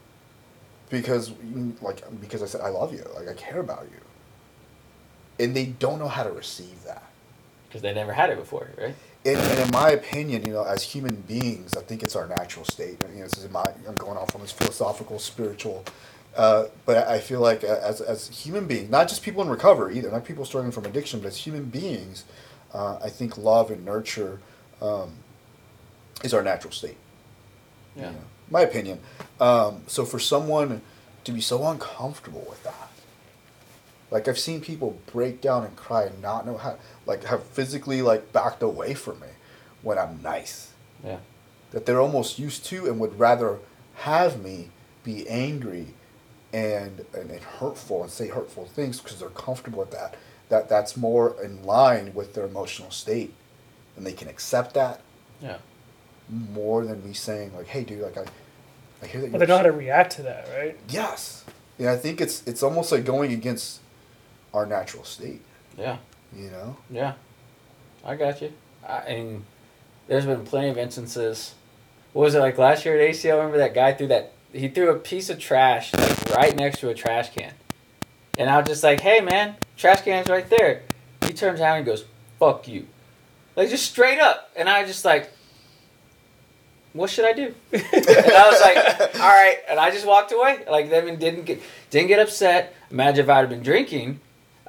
[0.89, 1.33] because
[1.81, 5.99] like because I said I love you, like I care about you, and they don't
[5.99, 7.05] know how to receive that.
[7.69, 8.95] Because they never had it before, right?
[9.25, 12.65] And, and, in my opinion, you know, as human beings, I think it's our natural
[12.65, 13.01] state.
[13.13, 15.85] You know, this is my I'm going off on this philosophical, spiritual,
[16.37, 20.11] uh, but I feel like as as human beings, not just people in recovery either,
[20.11, 22.25] not people struggling from addiction, but as human beings,
[22.75, 24.41] uh, I think love and nurture
[24.81, 25.13] um,
[26.25, 26.97] is our natural state.
[27.97, 28.07] Yeah.
[28.07, 29.01] You know, my opinion.
[29.41, 30.83] Um, so for someone
[31.25, 32.91] to be so uncomfortable with that,
[34.13, 38.03] like I've seen people break down and cry and not know how, like have physically
[38.03, 39.29] like backed away from me
[39.81, 40.73] when I'm nice.
[41.03, 41.17] Yeah.
[41.71, 43.59] That they're almost used to and would rather
[43.95, 44.69] have me
[45.03, 45.95] be angry
[46.53, 50.15] and and, and hurtful and say hurtful things because they're comfortable with that.
[50.51, 53.33] That that's more in line with their emotional state,
[53.97, 55.01] and they can accept that.
[55.41, 55.57] Yeah.
[56.29, 58.27] More than me saying like, "Hey, dude, like I,
[59.03, 60.79] I hear that." But they know how to react to that, right?
[60.91, 61.45] Yes.
[61.79, 63.81] Yeah, I think it's it's almost like going against
[64.53, 65.41] our natural state.
[65.79, 65.99] Yeah.
[66.37, 66.77] You know.
[66.91, 67.15] Yeah,
[68.05, 68.53] I got you.
[68.89, 69.45] I mean,
[70.09, 71.55] there's been plenty of instances.
[72.13, 73.37] What was it like last year at ACL?
[73.37, 74.33] Remember that guy threw that?
[74.53, 77.53] He threw a piece of trash like right next to a trash can,
[78.39, 80.83] and I was just like, "Hey, man, trash can's right there."
[81.27, 82.05] He turns around and goes,
[82.39, 82.87] "Fuck you,"
[83.57, 85.31] like just straight up, and I just like,
[86.93, 87.55] what should I do?
[87.73, 90.65] and I was like, all right, and I just walked away.
[90.69, 92.75] Like, I mean, didn't get didn't get upset.
[92.91, 94.21] Imagine if I'd have been drinking,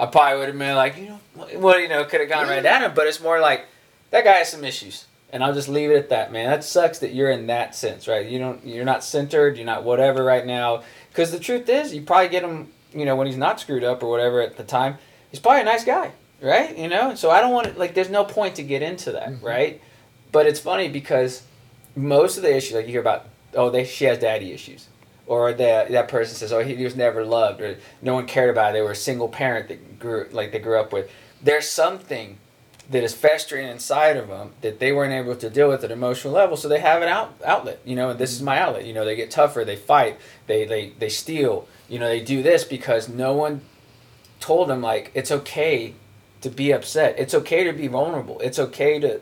[0.04, 1.20] I probably would have been like, you know,
[1.56, 2.92] well, you know, could have gone right at him.
[2.94, 3.66] But it's more like
[4.12, 6.32] that guy has some issues, and I'll just leave it at that.
[6.32, 8.28] Man, that sucks that you're in that sense, right?
[8.28, 10.84] You don't, you're not centered, you're not whatever right now.
[11.10, 14.04] Because the truth is, you probably get him, you know, when he's not screwed up
[14.04, 14.98] or whatever at the time.
[15.32, 16.78] He's probably a nice guy, right?
[16.78, 17.94] You know, so I don't want to like.
[17.94, 19.46] There's no point to get into that, mm-hmm.
[19.46, 19.82] right?
[20.32, 21.44] But it's funny because
[21.96, 24.88] most of the issues, like you hear about, oh, they she has daddy issues
[25.26, 28.50] or that that person says, "Oh, he, he was never loved," or no one cared
[28.50, 28.74] about it.
[28.74, 31.10] They were a single parent that grew like they grew up with.
[31.42, 32.38] There's something
[32.90, 35.98] that is festering inside of them that they weren't able to deal with at an
[35.98, 37.80] emotional level, so they have an out, outlet.
[37.86, 38.86] You know, and this is my outlet.
[38.86, 40.18] You know, they get tougher, they fight,
[40.48, 41.68] they they they steal.
[41.88, 43.62] You know, they do this because no one
[44.40, 45.94] told them like it's okay
[46.42, 47.16] to be upset.
[47.18, 48.40] It's okay to be vulnerable.
[48.42, 49.22] It's okay to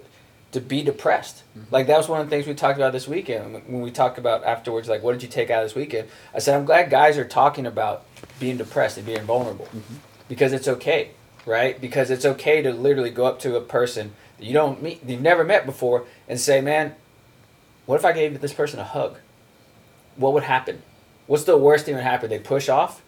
[0.52, 1.44] to be depressed.
[1.58, 1.74] Mm-hmm.
[1.74, 4.18] Like that was one of the things we talked about this weekend when we talked
[4.18, 4.90] about afterwards.
[4.90, 6.10] Like, what did you take out of this weekend?
[6.34, 8.06] I said, I'm glad guys are talking about
[8.40, 9.96] being depressed and being vulnerable mm-hmm.
[10.28, 11.12] because it's okay,
[11.46, 11.80] right?
[11.80, 15.22] Because it's okay to literally go up to a person that you don't meet, you've
[15.22, 16.96] never met before, and say, man,
[17.86, 19.18] what if I gave this person a hug?
[20.16, 20.82] What would happen?
[21.28, 22.30] What's the worst thing that would happen?
[22.30, 23.02] They push off,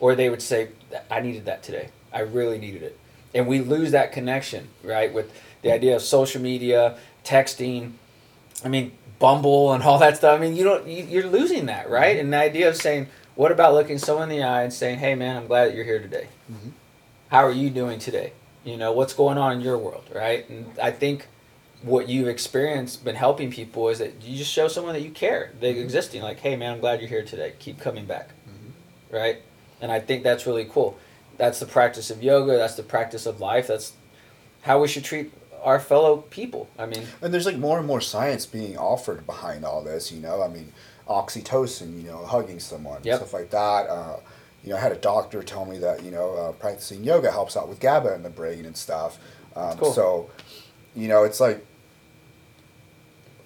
[0.00, 0.70] or they would say,
[1.10, 1.90] I needed that today.
[2.12, 2.98] I really needed it.
[3.32, 5.12] And we lose that connection, right?
[5.12, 5.32] With
[5.62, 7.92] the idea of social media, texting,
[8.64, 10.38] I mean, Bumble and all that stuff.
[10.38, 12.16] I mean, you don't you're losing that, right?
[12.16, 15.14] And the idea of saying, what about looking someone in the eye and saying, "Hey,
[15.14, 16.28] man, I'm glad that you're here today.
[16.50, 16.70] Mm-hmm.
[17.28, 18.32] How are you doing today?
[18.64, 21.28] You know, what's going on in your world, right?" And I think
[21.82, 25.52] what you've experienced been helping people is that you just show someone that you care
[25.60, 25.82] they're mm-hmm.
[25.82, 29.16] existing like hey man i'm glad you're here today keep coming back mm-hmm.
[29.16, 29.42] right
[29.80, 30.98] and i think that's really cool
[31.38, 33.94] that's the practice of yoga that's the practice of life that's
[34.62, 35.32] how we should treat
[35.62, 39.64] our fellow people i mean and there's like more and more science being offered behind
[39.64, 40.72] all this you know i mean
[41.08, 43.16] oxytocin you know hugging someone yep.
[43.16, 44.16] stuff like that uh,
[44.62, 47.56] you know i had a doctor tell me that you know uh, practicing yoga helps
[47.56, 49.18] out with gaba in the brain and stuff
[49.56, 49.92] um, cool.
[49.92, 50.30] so
[50.94, 51.64] you know it's like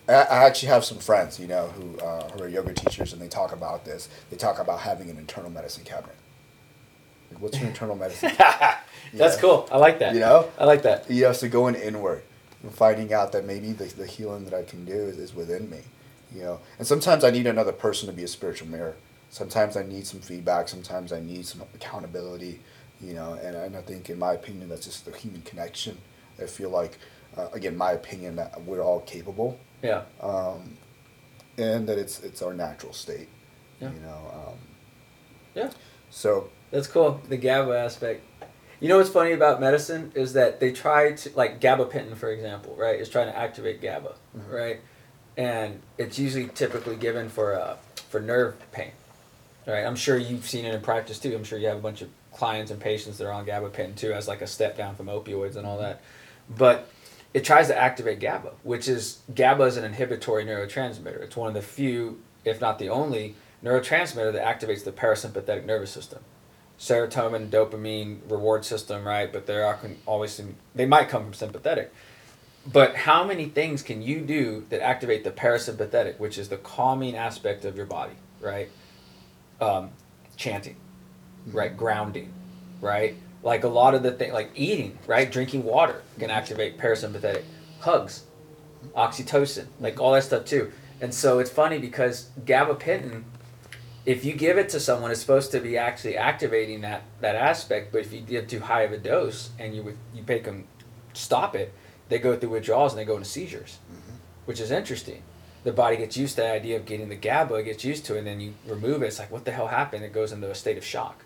[0.07, 3.29] I actually have some friends, you know, who, uh, who are yoga teachers, and they
[3.29, 4.11] talk about this.
[4.29, 6.17] They talk about having an internal medicine cabinet.
[7.33, 8.33] Like, what's your internal medicine?
[9.19, 9.69] That's cool.
[9.71, 10.15] I like that.
[10.15, 11.11] You know, I like that.
[11.11, 12.23] You know, so going inward
[12.63, 15.71] and finding out that maybe the, the healing that I can do is, is within
[15.71, 15.81] me.
[16.35, 18.97] You know, and sometimes I need another person to be a spiritual mirror.
[19.31, 20.69] Sometimes I need some feedback.
[20.69, 22.61] Sometimes I need some accountability.
[23.01, 25.99] You know, and, and I think, in my opinion, that's just the human connection.
[26.41, 26.99] I feel like,
[27.37, 30.05] uh, again, my opinion that we're all capable yeah.
[30.23, 30.79] Um,
[31.59, 33.29] and that it's it's our natural state.
[33.81, 33.93] Yeah.
[33.93, 34.33] You know.
[34.33, 34.55] Um,
[35.55, 35.71] yeah.
[36.11, 36.49] So.
[36.71, 37.21] That's cool.
[37.29, 38.23] The GABA aspect.
[38.81, 42.75] You know what's funny about medicine is that they try to like gabapentin, for example,
[42.77, 42.99] right?
[42.99, 44.51] Is trying to activate GABA, mm-hmm.
[44.51, 44.81] right?
[45.37, 47.77] And it's usually typically given for uh,
[48.09, 48.93] for nerve pain,
[49.67, 49.85] right?
[49.85, 51.35] I'm sure you've seen it in practice too.
[51.35, 54.13] I'm sure you have a bunch of clients and patients that are on gabapentin too,
[54.13, 56.03] as like a step down from opioids and all that.
[56.49, 56.91] But
[57.33, 61.21] it tries to activate GABA, which is GABA is an inhibitory neurotransmitter.
[61.21, 65.91] It's one of the few, if not the only, neurotransmitter that activates the parasympathetic nervous
[65.91, 66.21] system.
[66.79, 69.33] Serotonin, dopamine, reward system, right?
[69.33, 70.41] But they are can always
[70.75, 71.93] they might come from sympathetic.
[72.67, 77.15] But how many things can you do that activate the parasympathetic, which is the calming
[77.15, 78.71] aspect of your body, right?
[79.61, 79.91] Um,
[80.37, 80.77] chanting,
[81.47, 81.71] right?
[81.71, 81.79] Mm-hmm.
[81.79, 82.33] Grounding,
[82.81, 83.17] right?
[83.43, 85.31] Like a lot of the thing, like eating, right?
[85.31, 87.43] Drinking water can activate parasympathetic.
[87.81, 88.25] Hugs,
[88.97, 90.73] oxytocin, like all that stuff too.
[91.01, 93.25] And so it's funny because gabapentin,
[94.07, 97.93] if you give it to someone, it's supposed to be actually activating that that aspect.
[97.93, 100.67] But if you give too high of a dose and you you make them
[101.13, 101.73] stop it,
[102.09, 104.17] they go through withdrawals and they go into seizures, mm-hmm.
[104.45, 105.23] which is interesting.
[105.65, 108.19] The body gets used to the idea of getting the GABA, gets used to it,
[108.19, 109.07] and then you remove it.
[109.07, 110.05] It's like, what the hell happened?
[110.05, 111.25] It goes into a state of shock.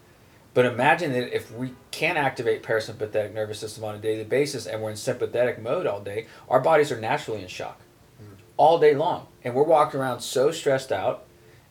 [0.54, 4.80] But imagine that if we can activate parasympathetic nervous system on a daily basis and
[4.80, 7.80] we're in sympathetic mode all day, our bodies are naturally in shock
[8.22, 8.36] mm.
[8.56, 9.26] all day long.
[9.42, 11.24] And we're walking around so stressed out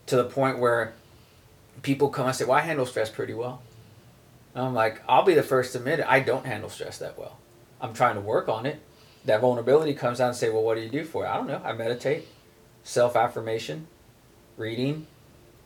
[0.07, 0.93] to the point where
[1.81, 3.61] people come and say, Well, I handle stress pretty well.
[4.55, 6.05] And I'm like, I'll be the first to admit it.
[6.07, 7.37] I don't handle stress that well.
[7.79, 8.81] I'm trying to work on it.
[9.25, 11.29] That vulnerability comes out and say, Well, what do you do for it?
[11.29, 11.61] I don't know.
[11.63, 12.27] I meditate,
[12.83, 13.87] self affirmation,
[14.57, 15.05] reading,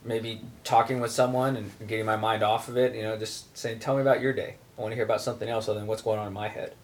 [0.04, 3.78] maybe talking with someone and getting my mind off of it, you know, just saying,
[3.78, 4.56] tell me about your day.
[4.76, 6.74] I want to hear about something else other than what's going on in my head.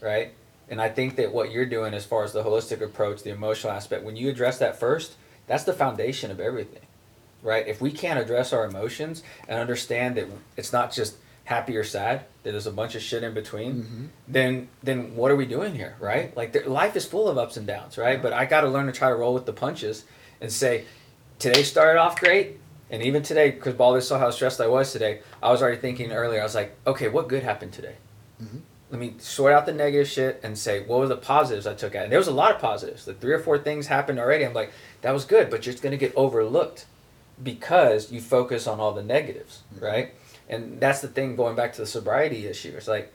[0.00, 0.32] Right?
[0.68, 3.72] And I think that what you're doing as far as the holistic approach, the emotional
[3.72, 5.14] aspect, when you address that first,
[5.46, 6.82] that's the foundation of everything.
[7.46, 7.66] Right?
[7.66, 10.26] If we can't address our emotions and understand that
[10.56, 14.06] it's not just happy or sad, that there's a bunch of shit in between, mm-hmm.
[14.26, 16.36] then then what are we doing here, right?
[16.36, 18.20] Like the, life is full of ups and downs, right?
[18.20, 20.04] But I got to learn to try to roll with the punches
[20.40, 20.86] and say,
[21.38, 22.58] today started off great.
[22.90, 26.12] And even today, because Balder saw how stressed I was today, I was already thinking
[26.12, 27.96] earlier, I was like, okay, what good happened today?
[28.42, 28.58] Mm-hmm.
[28.90, 31.94] Let me sort out the negative shit and say, what were the positives I took
[31.94, 32.04] out?
[32.04, 33.06] And there was a lot of positives.
[33.06, 34.44] Like three or four things happened already.
[34.44, 34.72] I'm like,
[35.02, 36.86] that was good, but you're going to get overlooked
[37.42, 39.84] because you focus on all the negatives, mm-hmm.
[39.84, 40.14] right?
[40.48, 42.72] And that's the thing going back to the sobriety issue.
[42.76, 43.12] It's like,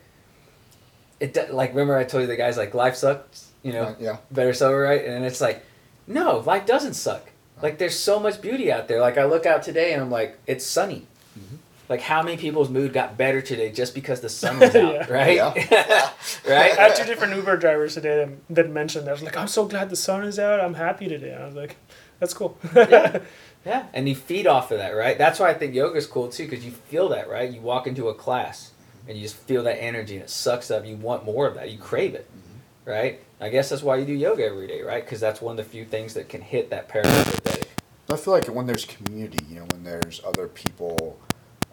[1.20, 4.18] it like remember I told you the guys like life sucks, you know, uh, yeah,
[4.32, 5.06] better sober, right?
[5.06, 5.64] And it's like,
[6.08, 9.00] no, life doesn't suck like there's so much beauty out there.
[9.00, 11.08] Like I look out today and I'm like, it's sunny.
[11.38, 11.56] Mm-hmm.
[11.90, 15.12] Like how many people's mood got better today just because the sun was out, yeah.
[15.12, 15.36] right?
[15.36, 15.54] Yeah.
[16.48, 16.78] right.
[16.78, 19.12] I had two different Uber drivers today that, that mentioned that.
[19.12, 20.60] I was like, I'm so glad the sun is out.
[20.60, 21.36] I'm happy today.
[21.36, 21.78] I was like,
[22.20, 22.58] that's cool.
[22.76, 23.20] yeah.
[23.66, 25.18] Yeah, and you feed off of that, right?
[25.18, 27.52] That's why I think yoga is cool too, because you feel that, right?
[27.52, 28.72] You walk into a class
[29.08, 30.86] and you just feel that energy, and it sucks up.
[30.86, 31.70] You want more of that.
[31.70, 32.90] You crave it, mm-hmm.
[32.90, 33.20] right?
[33.40, 35.04] I guess that's why you do yoga every day, right?
[35.04, 37.66] Because that's one of the few things that can hit that parasympathetic.
[38.10, 41.20] I feel like when there's community, you know, when there's other people,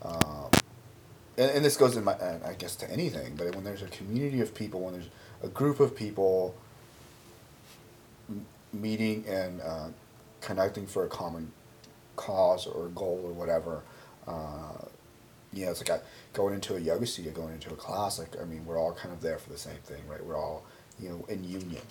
[0.03, 0.51] um,
[1.37, 2.15] and, and this goes in my,
[2.45, 5.09] I guess to anything, but when there's a community of people, when there's
[5.43, 6.55] a group of people
[8.73, 9.89] meeting and uh,
[10.41, 11.53] connecting for a common
[12.19, 13.83] cause or goal or whatever,
[14.27, 14.85] uh,
[15.53, 16.03] you know, it's like a,
[16.35, 18.19] going into a yoga studio, going into a class.
[18.19, 20.23] Like, I mean, we're all kind of there for the same thing, right?
[20.25, 20.65] We're all
[21.01, 21.83] you know, in union,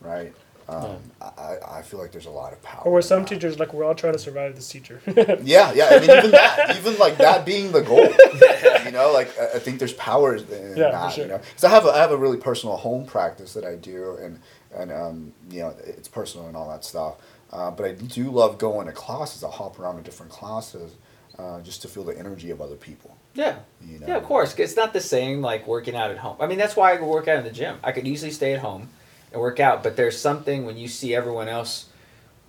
[0.00, 0.34] right?
[0.68, 2.82] Um, I, I feel like there's a lot of power.
[2.84, 5.00] Or were some teachers like we're all trying to survive this teacher?
[5.42, 5.88] yeah, yeah.
[5.92, 8.06] I mean, even that, even like that being the goal.
[8.84, 10.46] you know, like I think there's power in
[10.76, 11.12] yeah, that.
[11.12, 11.24] Sure.
[11.24, 13.76] You know, because I have a, I have a really personal home practice that I
[13.76, 14.40] do, and
[14.74, 17.14] and um, you know, it's personal and all that stuff.
[17.52, 19.42] Uh, but I do love going to classes.
[19.42, 20.94] I hop around to different classes
[21.38, 23.16] uh, just to feel the energy of other people.
[23.34, 23.58] Yeah.
[23.80, 24.06] You know?
[24.08, 24.54] Yeah, of course.
[24.58, 26.36] It's not the same like working out at home.
[26.40, 27.78] I mean, that's why I work out in the gym.
[27.82, 28.88] I could easily stay at home
[29.32, 31.86] and work out, but there's something when you see everyone else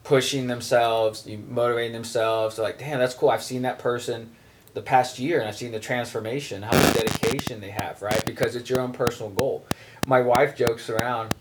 [0.04, 3.30] pushing themselves, you motivating themselves, like, damn, that's cool.
[3.30, 4.32] I've seen that person
[4.74, 8.24] the past year and I've seen the transformation, how much dedication they have, right?
[8.26, 9.66] Because it's your own personal goal.
[10.06, 11.34] My wife jokes around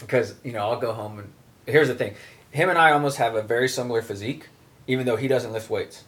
[0.00, 1.32] because, you know, I'll go home and
[1.66, 2.14] here's the thing.
[2.54, 4.48] Him and I almost have a very similar physique,
[4.86, 6.04] even though he doesn't lift weights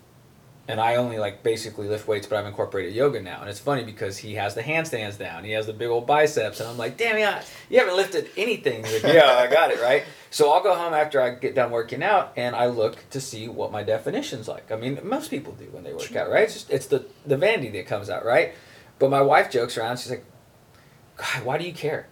[0.68, 3.40] and I only like basically lift weights, but I've incorporated yoga now.
[3.40, 6.61] And it's funny because he has the handstands down, he has the big old biceps,
[6.61, 8.82] and I'm like, damn, yeah, you haven't lifted anything.
[8.82, 10.05] Like, yeah, I got it right.
[10.30, 13.49] So I'll go home after I get done working out, and I look to see
[13.49, 14.72] what my definition's like.
[14.72, 16.44] I mean, most people do when they work out, right?
[16.44, 18.55] It's just it's the the vanity that comes out, right?
[18.99, 19.99] But my wife jokes around.
[19.99, 20.24] She's like,
[21.16, 22.09] God, why do you care?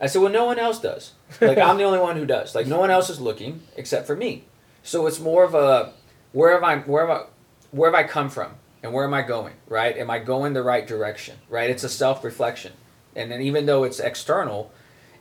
[0.00, 1.12] I said, well, no one else does.
[1.40, 2.54] Like I'm the only one who does.
[2.54, 4.44] Like no one else is looking except for me.
[4.82, 5.92] So it's more of a
[6.32, 6.76] where am I?
[6.78, 7.24] Where am I?
[7.70, 9.96] where have I come from and where am I going, right?
[9.96, 11.68] Am I going the right direction, right?
[11.68, 12.72] It's a self reflection.
[13.14, 14.72] And then even though it's external,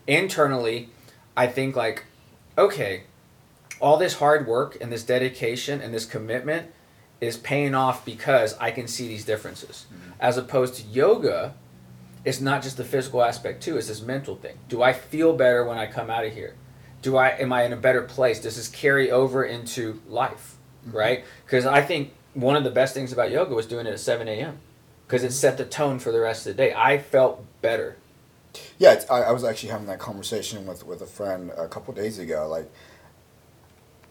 [0.06, 0.90] internally,
[1.36, 2.06] I think like,
[2.58, 3.04] okay,
[3.80, 6.72] all this hard work and this dedication and this commitment
[7.20, 9.88] is paying off because I can see these differences.
[9.92, 10.12] Mm-hmm.
[10.20, 11.56] As opposed to yoga,
[12.28, 14.58] it's not just the physical aspect too, it's this mental thing.
[14.68, 16.56] Do I feel better when I come out of here?
[17.02, 18.42] Do I am I in a better place?
[18.42, 20.58] Does this carry over into life?
[20.86, 20.98] Mm-hmm.
[20.98, 21.26] Right?
[21.46, 24.28] Because I think one of the best things about yoga was doing it at 7
[24.28, 24.60] a.m.
[25.08, 26.74] because it set the tone for the rest of the day.
[26.76, 27.96] I felt better.
[28.78, 32.20] Yeah, I, I was actually having that conversation with, with a friend a couple days
[32.20, 32.46] ago.
[32.50, 32.70] Like,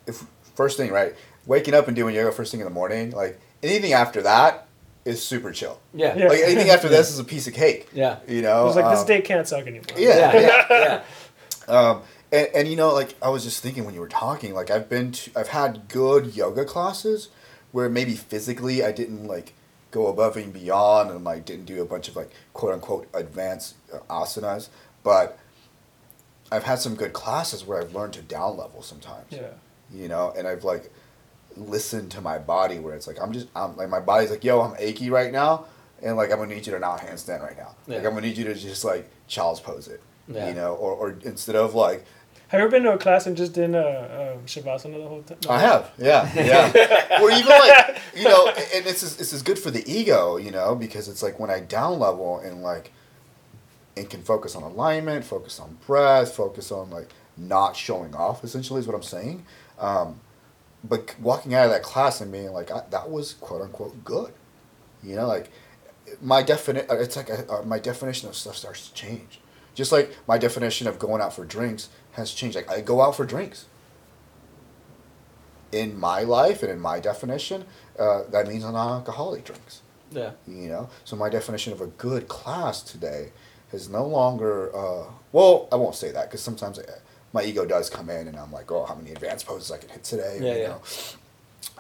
[0.07, 1.15] if first thing, right,
[1.45, 4.67] waking up and doing yoga first thing in the morning, like anything after that
[5.07, 5.81] is super chill.
[5.95, 6.17] Yeah.
[6.17, 6.29] yeah.
[6.29, 7.89] Like anything after this is a piece of cake.
[7.93, 8.19] Yeah.
[8.29, 8.67] You know?
[8.67, 9.85] It's like um, this day can't suck anymore.
[9.97, 10.35] Yeah.
[10.35, 10.67] Yeah.
[10.69, 11.03] yeah.
[11.69, 11.75] yeah.
[11.75, 12.03] Um,
[12.33, 14.89] and, and you know, like I was just thinking when you were talking, like I've
[14.89, 17.29] been to, I've had good yoga classes
[17.73, 19.55] where maybe physically I didn't like
[19.93, 23.77] go above and beyond and like didn't do a bunch of like quote unquote advanced
[23.93, 24.69] uh, asanas,
[25.05, 25.39] but
[26.51, 29.27] I've had some good classes where I've learned to down level sometimes.
[29.31, 29.51] Yeah.
[29.93, 30.93] You know, and I've like
[31.57, 34.61] listened to my body where it's like I'm just I'm like my body's like, yo,
[34.61, 35.67] I'm achy right now
[36.03, 37.75] and like I'm gonna need you to not handstand right now.
[37.87, 37.97] Yeah.
[37.97, 40.01] Like I'm gonna need you to just like child's pose it.
[40.29, 40.49] Yeah.
[40.49, 42.05] You know, or, or instead of like
[42.49, 45.23] have you ever been to a class and just did uh, uh, shavasana the whole
[45.23, 45.39] time?
[45.49, 47.21] I have, yeah, yeah.
[47.21, 50.77] or even like you know, and it's this is good for the ego, you know,
[50.77, 52.93] because it's like when I down level and like,
[53.97, 58.45] and can focus on alignment, focus on breath, focus on like not showing off.
[58.45, 59.45] Essentially, is what I'm saying.
[59.81, 60.21] Um,
[60.85, 64.33] but walking out of that class and being like, I, that was quote unquote good,
[65.03, 65.51] you know, like
[66.21, 66.87] my definition.
[66.91, 69.41] It's like a, uh, my definition of stuff starts to change.
[69.75, 72.57] Just like my definition of going out for drinks has changed.
[72.57, 73.67] Like I go out for drinks.
[75.73, 77.65] In my life and in my definition,
[77.99, 79.83] uh, that means non-alcoholic drinks.
[80.11, 80.31] Yeah.
[80.47, 83.33] You know, so my definition of a good class today
[83.73, 84.75] is no longer.
[84.75, 86.85] Uh, well, I won't say that because sometimes I,
[87.33, 89.89] my ego does come in, and I'm like, oh, how many advanced poses I can
[89.89, 90.39] hit today?
[90.41, 90.69] Yeah, you yeah.
[90.69, 90.81] Know?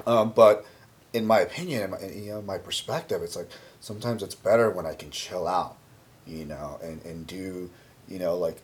[0.06, 0.66] Um, but
[1.12, 3.48] in my opinion, in my, you know, my perspective, it's like
[3.80, 5.76] sometimes it's better when I can chill out,
[6.26, 7.70] you know, and, and do,
[8.08, 8.60] you know, like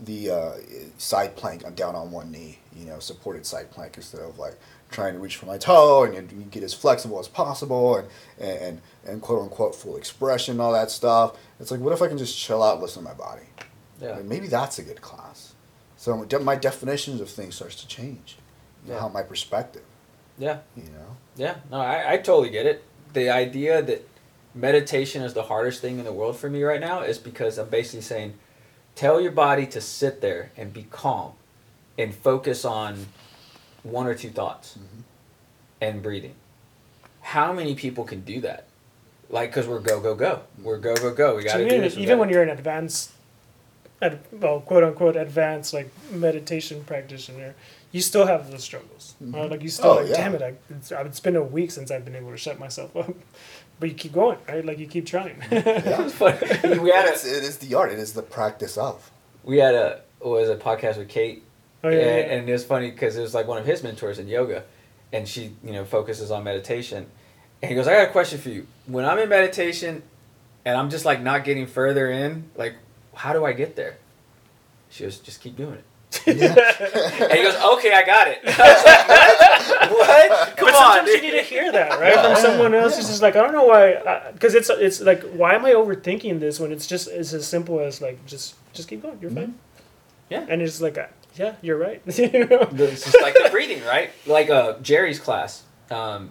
[0.00, 0.52] the uh,
[0.98, 4.56] side plank I'm down on one knee, you know, supported side plank instead of like
[4.90, 8.08] trying to reach for my toe and you, get as flexible as possible and,
[8.38, 11.36] and, and quote unquote full expression, all that stuff.
[11.60, 13.42] It's like, what if I can just chill out, listen to my body?
[14.00, 14.16] Yeah.
[14.16, 15.43] Like maybe that's a good class.
[16.04, 18.36] So my definitions of things starts to change.
[18.86, 19.00] Yeah.
[19.00, 19.84] How my perspective.
[20.36, 20.58] Yeah.
[20.76, 21.16] You know?
[21.34, 21.54] Yeah.
[21.70, 22.84] No, I, I totally get it.
[23.14, 24.06] The idea that
[24.54, 27.70] meditation is the hardest thing in the world for me right now is because I'm
[27.70, 28.34] basically saying,
[28.94, 31.32] Tell your body to sit there and be calm
[31.96, 33.06] and focus on
[33.82, 35.00] one or two thoughts mm-hmm.
[35.80, 36.34] and breathing.
[37.22, 38.66] How many people can do that?
[39.30, 40.42] Like, because we're go, go, go.
[40.62, 41.36] We're go, go, go.
[41.36, 41.96] We got to do this.
[41.96, 43.13] Even when you're in advanced,
[44.02, 47.54] ad, well, quote unquote, advanced, like, meditation practitioner,
[47.92, 49.14] you still have those struggles.
[49.22, 49.34] Mm-hmm.
[49.34, 49.50] Right?
[49.50, 50.16] Like, you still, oh, like, yeah.
[50.16, 52.96] damn it, I, it's, it's been a week since I've been able to shut myself
[52.96, 53.14] up
[53.80, 54.64] but you keep going, right?
[54.64, 55.36] Like you keep trying.
[55.50, 56.06] yeah.
[56.78, 57.92] we had a, it is the art.
[57.92, 59.10] It is the practice of.
[59.42, 61.42] We had a was a podcast with Kate.
[61.82, 62.36] Oh yeah, and, yeah.
[62.36, 64.64] and it was funny because it was like one of his mentors in yoga,
[65.12, 67.06] and she you know focuses on meditation,
[67.60, 68.66] and he goes, "I got a question for you.
[68.86, 70.02] When I'm in meditation,
[70.64, 72.76] and I'm just like not getting further in, like
[73.14, 73.98] how do I get there?"
[74.90, 75.84] She goes, "Just keep doing it."
[76.26, 76.32] Yeah.
[76.34, 78.38] and he goes, okay, I got it.
[78.46, 79.90] I what?
[80.30, 80.56] what?
[80.56, 80.96] Come but on.
[80.96, 82.14] Sometimes you need to hear that, right?
[82.14, 85.54] From someone else who's just like, I don't know why, because it's it's like, why
[85.54, 89.02] am I overthinking this when it's just it's as simple as like just just keep
[89.02, 89.40] going, you're mm-hmm.
[89.40, 89.58] fine.
[90.30, 90.46] Yeah.
[90.48, 91.06] And it's like, uh,
[91.36, 92.00] yeah, you're right.
[92.06, 94.10] it's just like the breathing, right?
[94.26, 95.64] Like uh, Jerry's class.
[95.90, 96.30] Um,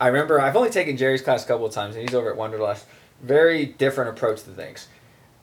[0.00, 2.36] I remember I've only taken Jerry's class a couple of times, and he's over at
[2.36, 2.86] Wanderlust.
[3.20, 4.86] Very different approach to things.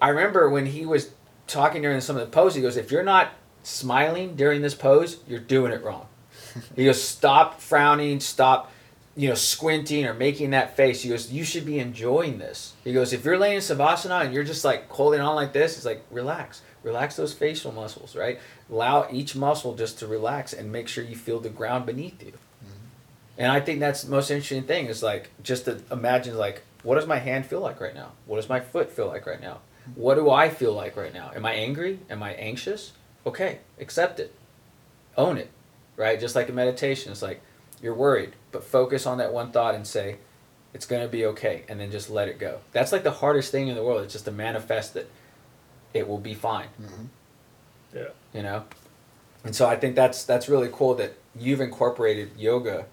[0.02, 1.12] I remember when he was
[1.48, 3.32] talking during some of the poses, he goes, if you're not
[3.64, 6.08] smiling during this pose, you're doing it wrong.
[6.76, 8.72] he goes, stop frowning, stop,
[9.16, 11.02] you know, squinting or making that face.
[11.02, 12.74] He goes, you should be enjoying this.
[12.84, 15.78] He goes, if you're laying in savasana and you're just like holding on like this,
[15.78, 16.62] it's like, relax.
[16.84, 18.40] Relax those facial muscles, right?
[18.70, 22.34] Allow each muscle just to relax and make sure you feel the ground beneath you.
[22.34, 23.40] Mm-hmm.
[23.40, 26.96] And I think that's the most interesting thing is like just to imagine like, what
[26.96, 28.12] does my hand feel like right now?
[28.28, 29.62] What does my foot feel like right now?
[29.94, 31.32] What do I feel like right now?
[31.36, 32.00] Am I angry?
[32.10, 32.94] Am I anxious?
[33.26, 34.34] Okay, accept it.
[35.18, 35.52] Own it.
[35.96, 36.20] Right?
[36.20, 37.12] Just like a meditation.
[37.12, 37.42] It's like
[37.82, 40.18] you're worried, but focus on that one thought and say,
[40.74, 41.64] it's going to be okay.
[41.70, 42.60] And then just let it go.
[42.72, 44.04] That's like the hardest thing in the world.
[44.04, 45.10] It's just to manifest that
[45.94, 46.68] it will be fine.
[46.82, 47.04] Mm-hmm.
[47.96, 48.08] Yeah.
[48.34, 48.64] You know?
[49.46, 52.86] And so I think that's that's really cool that you've incorporated yoga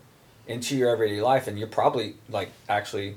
[0.46, 3.16] into your everyday life and you're probably like actually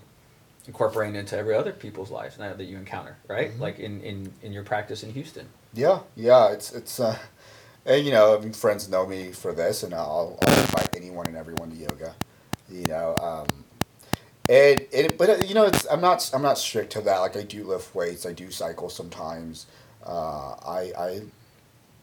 [0.67, 3.51] incorporating into every other people's lives now that you encounter, right?
[3.51, 3.61] Mm-hmm.
[3.61, 5.47] Like in, in, in your practice in Houston.
[5.73, 7.17] Yeah, yeah, it's it's uh,
[7.85, 11.27] and you know, I mean, friends know me for this, and I'll, I'll invite anyone
[11.27, 12.15] and everyone to yoga.
[12.69, 13.65] You know, um,
[14.49, 17.19] and, and but uh, you know, it's I'm not I'm not strict to that.
[17.19, 19.67] Like I do lift weights, I do cycle sometimes.
[20.05, 21.21] Uh, I I,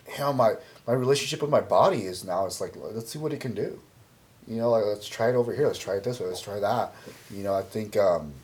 [0.09, 0.55] hell, my
[0.87, 2.47] my relationship with my body is now.
[2.47, 3.81] It's like let's see what it can do.
[4.47, 5.67] You know, like let's try it over here.
[5.67, 6.27] Let's try it this way.
[6.27, 6.95] Let's try that.
[7.31, 7.97] You know, I think.
[7.97, 8.35] Um,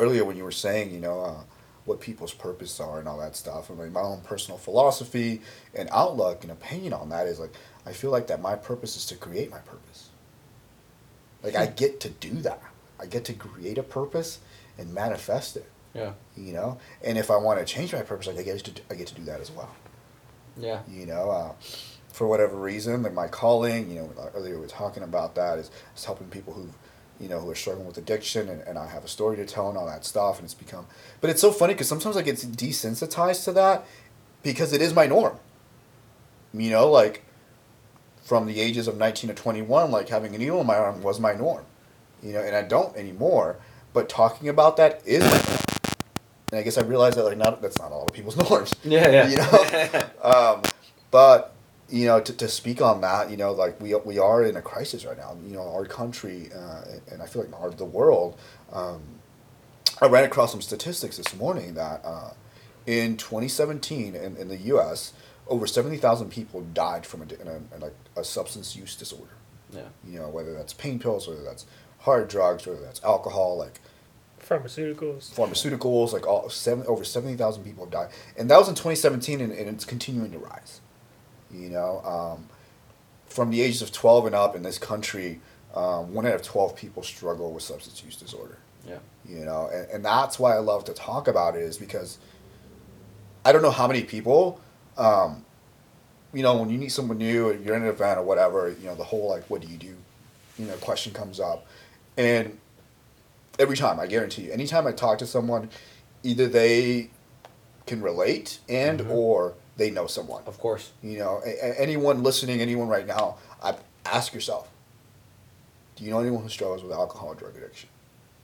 [0.00, 1.42] earlier when you were saying, you know, uh,
[1.84, 3.70] what people's purpose are and all that stuff.
[3.70, 5.42] I mean, my own personal philosophy
[5.74, 7.54] and outlook and opinion on that is like,
[7.86, 10.10] I feel like that my purpose is to create my purpose.
[11.42, 11.74] Like I hmm.
[11.74, 12.62] get to do that.
[12.98, 14.40] I get to create a purpose
[14.78, 15.70] and manifest it.
[15.94, 16.12] Yeah.
[16.36, 18.94] You know, and if I want to change my purpose, like I get to I
[18.94, 19.74] get to do that as well.
[20.56, 20.80] Yeah.
[20.88, 21.52] You know, uh,
[22.12, 25.70] for whatever reason, like my calling, you know, earlier we were talking about that is,
[25.96, 26.74] is helping people who've
[27.20, 29.68] you know, who are struggling with addiction, and, and I have a story to tell
[29.68, 30.86] and all that stuff, and it's become.
[31.20, 33.84] But it's so funny because sometimes I get desensitized to that
[34.42, 35.36] because it is my norm.
[36.54, 37.24] You know, like
[38.22, 41.20] from the ages of 19 to 21, like having a needle in my arm was
[41.20, 41.64] my norm.
[42.22, 43.56] You know, and I don't anymore.
[43.92, 45.64] But talking about that is my norm.
[46.52, 48.74] And I guess I realized that like not that's not all of people's norms.
[48.82, 49.28] Yeah, yeah.
[49.28, 50.62] You know, um,
[51.10, 51.49] but
[51.90, 54.62] you know, to, to speak on that, you know, like we, we are in a
[54.62, 55.36] crisis right now.
[55.46, 58.38] You know, our country, uh, and I feel like our, the world.
[58.72, 59.02] Um,
[60.00, 62.30] I ran across some statistics this morning that uh,
[62.86, 65.12] in 2017 in, in the U.S.,
[65.48, 69.32] over 70,000 people died from a, in a, in like a substance use disorder.
[69.72, 69.82] Yeah.
[70.06, 71.66] You know, whether that's pain pills, whether that's
[72.00, 73.80] hard drugs, whether that's alcohol, like
[74.40, 75.32] pharmaceuticals.
[75.32, 78.08] Pharmaceuticals, like all seven over 70,000 people have died.
[78.36, 80.80] And that was in 2017, and, and it's continuing to rise.
[81.52, 82.48] You know, um,
[83.26, 85.40] from the ages of 12 and up in this country,
[85.74, 88.58] um, one out of 12 people struggle with substance use disorder.
[88.86, 88.98] Yeah.
[89.26, 92.18] You know, and, and that's why I love to talk about it is because
[93.44, 94.60] I don't know how many people,
[94.96, 95.44] um,
[96.32, 98.94] you know, when you meet someone new, you're in an event or whatever, you know,
[98.94, 99.96] the whole like, what do you do,
[100.58, 101.66] you know, question comes up.
[102.16, 102.58] And
[103.58, 105.70] every time, I guarantee you, anytime I talk to someone,
[106.22, 107.10] either they
[107.86, 109.12] can relate and mm-hmm.
[109.12, 110.42] or they know someone.
[110.46, 110.92] Of course.
[111.02, 113.74] You know, a- anyone listening, anyone right now, I
[114.04, 114.68] ask yourself,
[115.96, 117.88] do you know anyone who struggles with alcohol or drug addiction,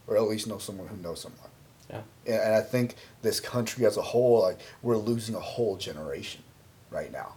[0.06, 1.50] or at least know someone who knows someone?
[1.90, 2.00] Yeah.
[2.24, 6.42] And, and I think this country as a whole, like we're losing a whole generation
[6.90, 7.34] right now.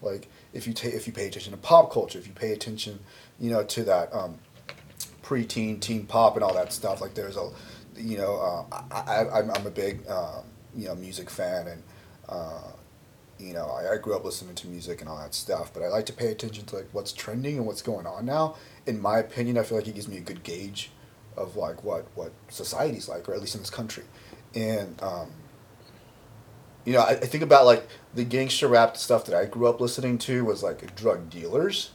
[0.00, 3.00] Like if you take if you pay attention to pop culture, if you pay attention,
[3.38, 4.38] you know, to that um,
[5.22, 7.02] preteen, teen pop, and all that stuff.
[7.02, 7.50] Like there's a,
[7.98, 10.44] you know, uh, I, I I'm a big um,
[10.74, 11.82] you know music fan and.
[12.26, 12.72] Uh,
[13.38, 15.88] you know, I, I grew up listening to music and all that stuff, but I
[15.88, 18.56] like to pay attention to like what's trending and what's going on now.
[18.86, 20.90] In my opinion, I feel like it gives me a good gauge
[21.36, 24.04] of like what what society's like, or at least in this country.
[24.54, 25.30] And um,
[26.84, 29.80] you know, I, I think about like the gangster rap stuff that I grew up
[29.80, 31.90] listening to was like drug dealers,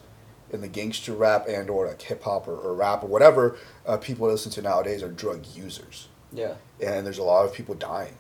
[0.51, 3.97] and the gangster rap and or like hip hop or, or rap or whatever uh,
[3.97, 6.07] people listen to nowadays are drug users.
[6.33, 6.55] Yeah.
[6.85, 8.15] And there's a lot of people dying,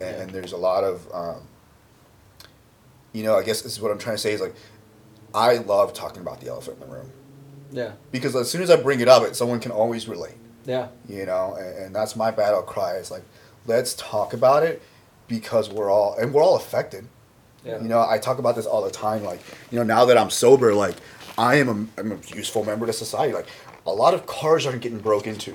[0.00, 0.22] and, yeah.
[0.22, 1.42] and there's a lot of um,
[3.12, 4.54] you know, I guess this is what I'm trying to say is like,
[5.34, 7.12] I love talking about the elephant in the room.
[7.72, 7.92] Yeah.
[8.10, 10.34] Because as soon as I bring it up, it someone can always relate.
[10.64, 10.88] Yeah.
[11.08, 12.96] You know, and, and that's my battle cry.
[12.96, 13.22] Is like,
[13.66, 14.82] let's talk about it
[15.28, 17.06] because we're all and we're all affected.
[17.64, 17.80] Yeah.
[17.80, 19.22] You know, I talk about this all the time.
[19.22, 19.40] Like,
[19.70, 20.96] you know, now that I'm sober, like,
[21.36, 23.32] I am a, I'm a useful member to society.
[23.32, 23.46] Like,
[23.86, 25.54] a lot of cars aren't getting broke into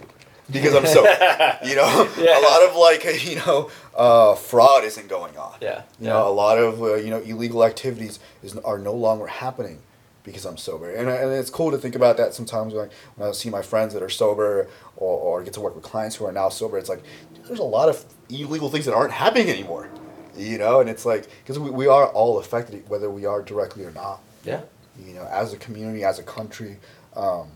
[0.51, 1.01] because I'm so,
[1.63, 2.39] you know, yeah.
[2.39, 5.57] a lot of like, you know, uh, fraud isn't going on.
[5.61, 5.83] Yeah.
[5.99, 6.13] You yeah.
[6.13, 9.79] know, a lot of, uh, you know, illegal activities is, are no longer happening
[10.23, 10.93] because I'm sober.
[10.93, 13.61] And, and it's cool to think about that sometimes when I, when I see my
[13.61, 14.67] friends that are sober
[14.97, 16.77] or, or get to work with clients who are now sober.
[16.77, 17.03] It's like,
[17.47, 19.89] there's a lot of illegal things that aren't happening anymore.
[20.35, 23.85] You know, and it's like, because we, we are all affected, whether we are directly
[23.85, 24.19] or not.
[24.43, 24.61] Yeah.
[24.99, 26.77] You know, as a community, as a country.
[27.15, 27.49] Um,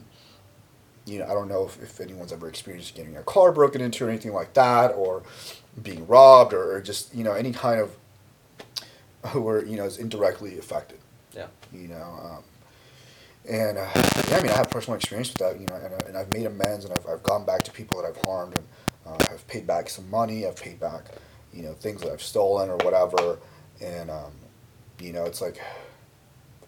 [1.09, 4.05] you know, I don't know if, if anyone's ever experienced getting a car broken into
[4.05, 5.23] or anything like that, or
[5.81, 7.95] being robbed, or, or just you know any kind of
[9.27, 10.99] who are you know is indirectly affected.
[11.35, 11.47] Yeah.
[11.73, 12.43] You know, um,
[13.49, 13.89] and uh,
[14.29, 15.59] yeah, I mean, I have personal experience with that.
[15.59, 18.01] You know, and, uh, and I've made amends, and I've, I've gone back to people
[18.01, 18.67] that I've harmed, and
[19.07, 20.45] uh, I've paid back some money.
[20.45, 21.05] I've paid back,
[21.53, 23.39] you know, things that I've stolen or whatever,
[23.81, 24.31] and um,
[24.99, 25.59] you know, it's like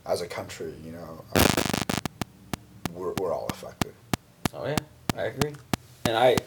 [0.05, 1.43] as a country, you know, um,
[2.93, 3.93] we're we're all affected.
[4.53, 4.77] Oh yeah,
[5.15, 5.53] I agree,
[6.05, 6.37] and I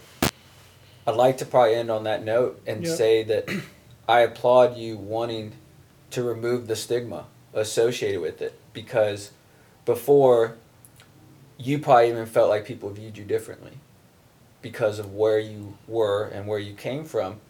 [1.06, 2.96] I'd like to probably end on that note and yep.
[2.96, 3.48] say that
[4.08, 5.52] I applaud you wanting
[6.10, 9.30] to remove the stigma associated with it because
[9.84, 10.56] before
[11.58, 13.72] you probably even felt like people viewed you differently
[14.62, 17.40] because of where you were and where you came from.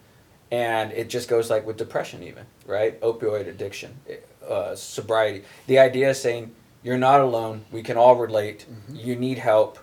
[0.50, 3.00] And it just goes like with depression even right?
[3.00, 3.96] Opioid addiction
[4.48, 5.44] uh, sobriety.
[5.66, 7.64] The idea is saying you're not alone.
[7.70, 8.66] We can all relate.
[8.70, 8.96] Mm-hmm.
[8.96, 9.78] you need help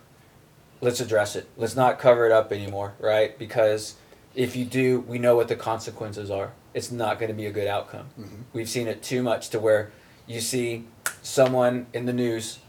[0.81, 1.47] let's address it.
[1.55, 3.37] Let's not cover it up anymore, right?
[3.37, 3.95] Because
[4.35, 6.53] if you do, we know what the consequences are.
[6.73, 8.07] It's not going to be a good outcome.
[8.19, 8.41] Mm-hmm.
[8.53, 9.91] We've seen it too much to where
[10.25, 10.85] you see
[11.21, 12.59] someone in the news,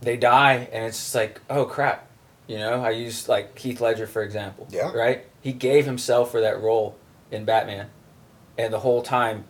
[0.00, 2.06] they die, and it's just like, oh crap.
[2.46, 4.66] You know, I use like Heath Ledger for example.
[4.70, 4.90] Yeah.
[4.92, 5.26] Right?
[5.40, 6.96] He gave himself for that role
[7.30, 7.90] in Batman,
[8.56, 9.44] and the whole time,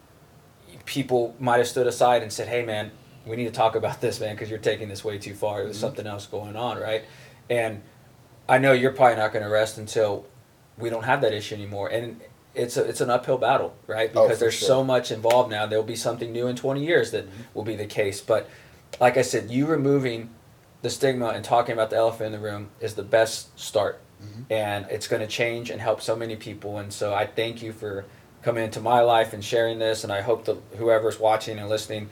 [0.85, 2.91] people might have stood aside and said, "Hey, man,
[3.25, 5.63] we need to talk about this, man, because you're taking this way too far.
[5.63, 5.81] There's mm-hmm.
[5.81, 7.05] something else going on, right?"
[7.51, 7.83] And
[8.49, 10.27] I know you're probably not going to rest until
[10.77, 11.89] we don't have that issue anymore.
[11.89, 12.21] And
[12.55, 14.11] it's a, it's an uphill battle, right?
[14.15, 14.69] Oh, because oh, there's sure.
[14.69, 15.67] so much involved now.
[15.67, 17.43] There'll be something new in 20 years that mm-hmm.
[17.55, 18.21] will be the case.
[18.21, 18.49] But
[19.01, 20.31] like I said, you removing
[20.83, 24.01] the stigma and talking about the elephant in the room is the best start.
[24.23, 24.53] Mm-hmm.
[24.53, 26.79] And it's going to change and help so many people.
[26.79, 28.05] And so I thank you for
[28.43, 30.05] coming into my life and sharing this.
[30.05, 32.09] And I hope that whoever's watching and listening,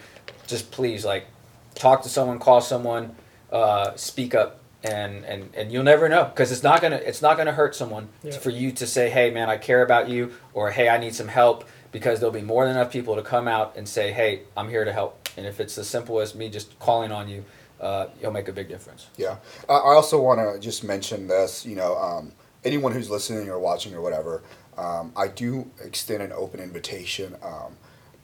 [0.46, 1.26] just please like
[1.74, 3.16] talk to someone, call someone,
[3.50, 4.60] uh, speak up
[4.92, 8.08] and and and you'll never know because it's not gonna it's not gonna hurt someone
[8.22, 8.32] yeah.
[8.32, 11.28] for you to say hey man i care about you or hey i need some
[11.28, 14.68] help because there'll be more than enough people to come out and say hey i'm
[14.68, 15.28] here to help.
[15.38, 17.44] And if it's as simple as me just calling on you
[17.78, 19.08] uh, you'll make a big difference.
[19.18, 19.36] Yeah.
[19.68, 22.32] I also want to just mention this you know um,
[22.66, 24.42] anyone who's listening or watching or whatever
[24.76, 27.76] um, i do extend an open invitation um,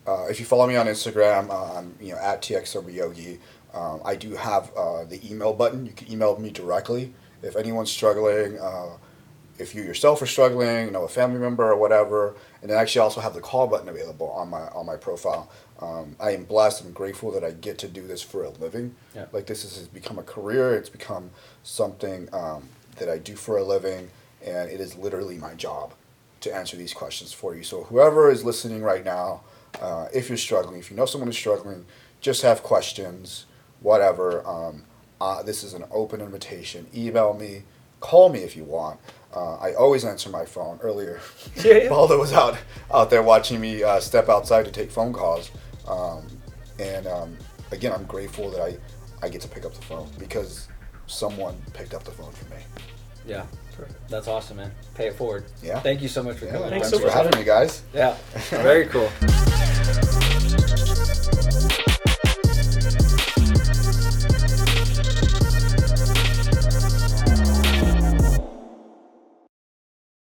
[0.06, 3.38] uh, if you follow me on instagram uh, i'm you know at txsoberyogi
[3.74, 5.86] um, I do have uh, the email button.
[5.86, 8.58] You can email me directly if anyone's struggling.
[8.58, 8.96] Uh,
[9.58, 12.82] if you yourself are struggling, you know, a family member or whatever, and then I
[12.82, 15.50] actually also have the call button available on my on my profile.
[15.80, 18.94] Um, I am blessed and grateful that I get to do this for a living.
[19.14, 19.26] Yeah.
[19.32, 20.74] Like this has become a career.
[20.74, 21.30] It's become
[21.62, 24.10] something um, that I do for a living,
[24.44, 25.94] and it is literally my job
[26.40, 27.62] to answer these questions for you.
[27.62, 29.42] So whoever is listening right now,
[29.80, 31.84] uh, if you're struggling, if you know someone is struggling,
[32.20, 33.46] just have questions
[33.82, 34.46] whatever.
[34.46, 34.84] Um,
[35.20, 36.86] uh, this is an open invitation.
[36.94, 37.62] Email me,
[38.00, 38.98] call me if you want.
[39.34, 40.78] Uh, I always answer my phone.
[40.82, 41.20] Earlier,
[41.64, 41.88] yeah, yeah.
[41.90, 42.58] Baldo was out
[42.92, 45.50] out there watching me uh, step outside to take phone calls,
[45.88, 46.26] um,
[46.78, 47.36] and um,
[47.70, 48.76] again, I'm grateful that I
[49.24, 50.68] I get to pick up the phone because
[51.06, 52.60] someone picked up the phone for me.
[53.26, 53.46] Yeah,
[54.08, 54.72] that's awesome, man.
[54.94, 55.44] Pay it forward.
[55.62, 55.78] Yeah.
[55.80, 56.70] Thank you so much for yeah, coming.
[56.70, 57.82] Thanks, Thanks so for having me, guys.
[57.94, 58.16] Yeah,
[58.50, 59.10] very cool.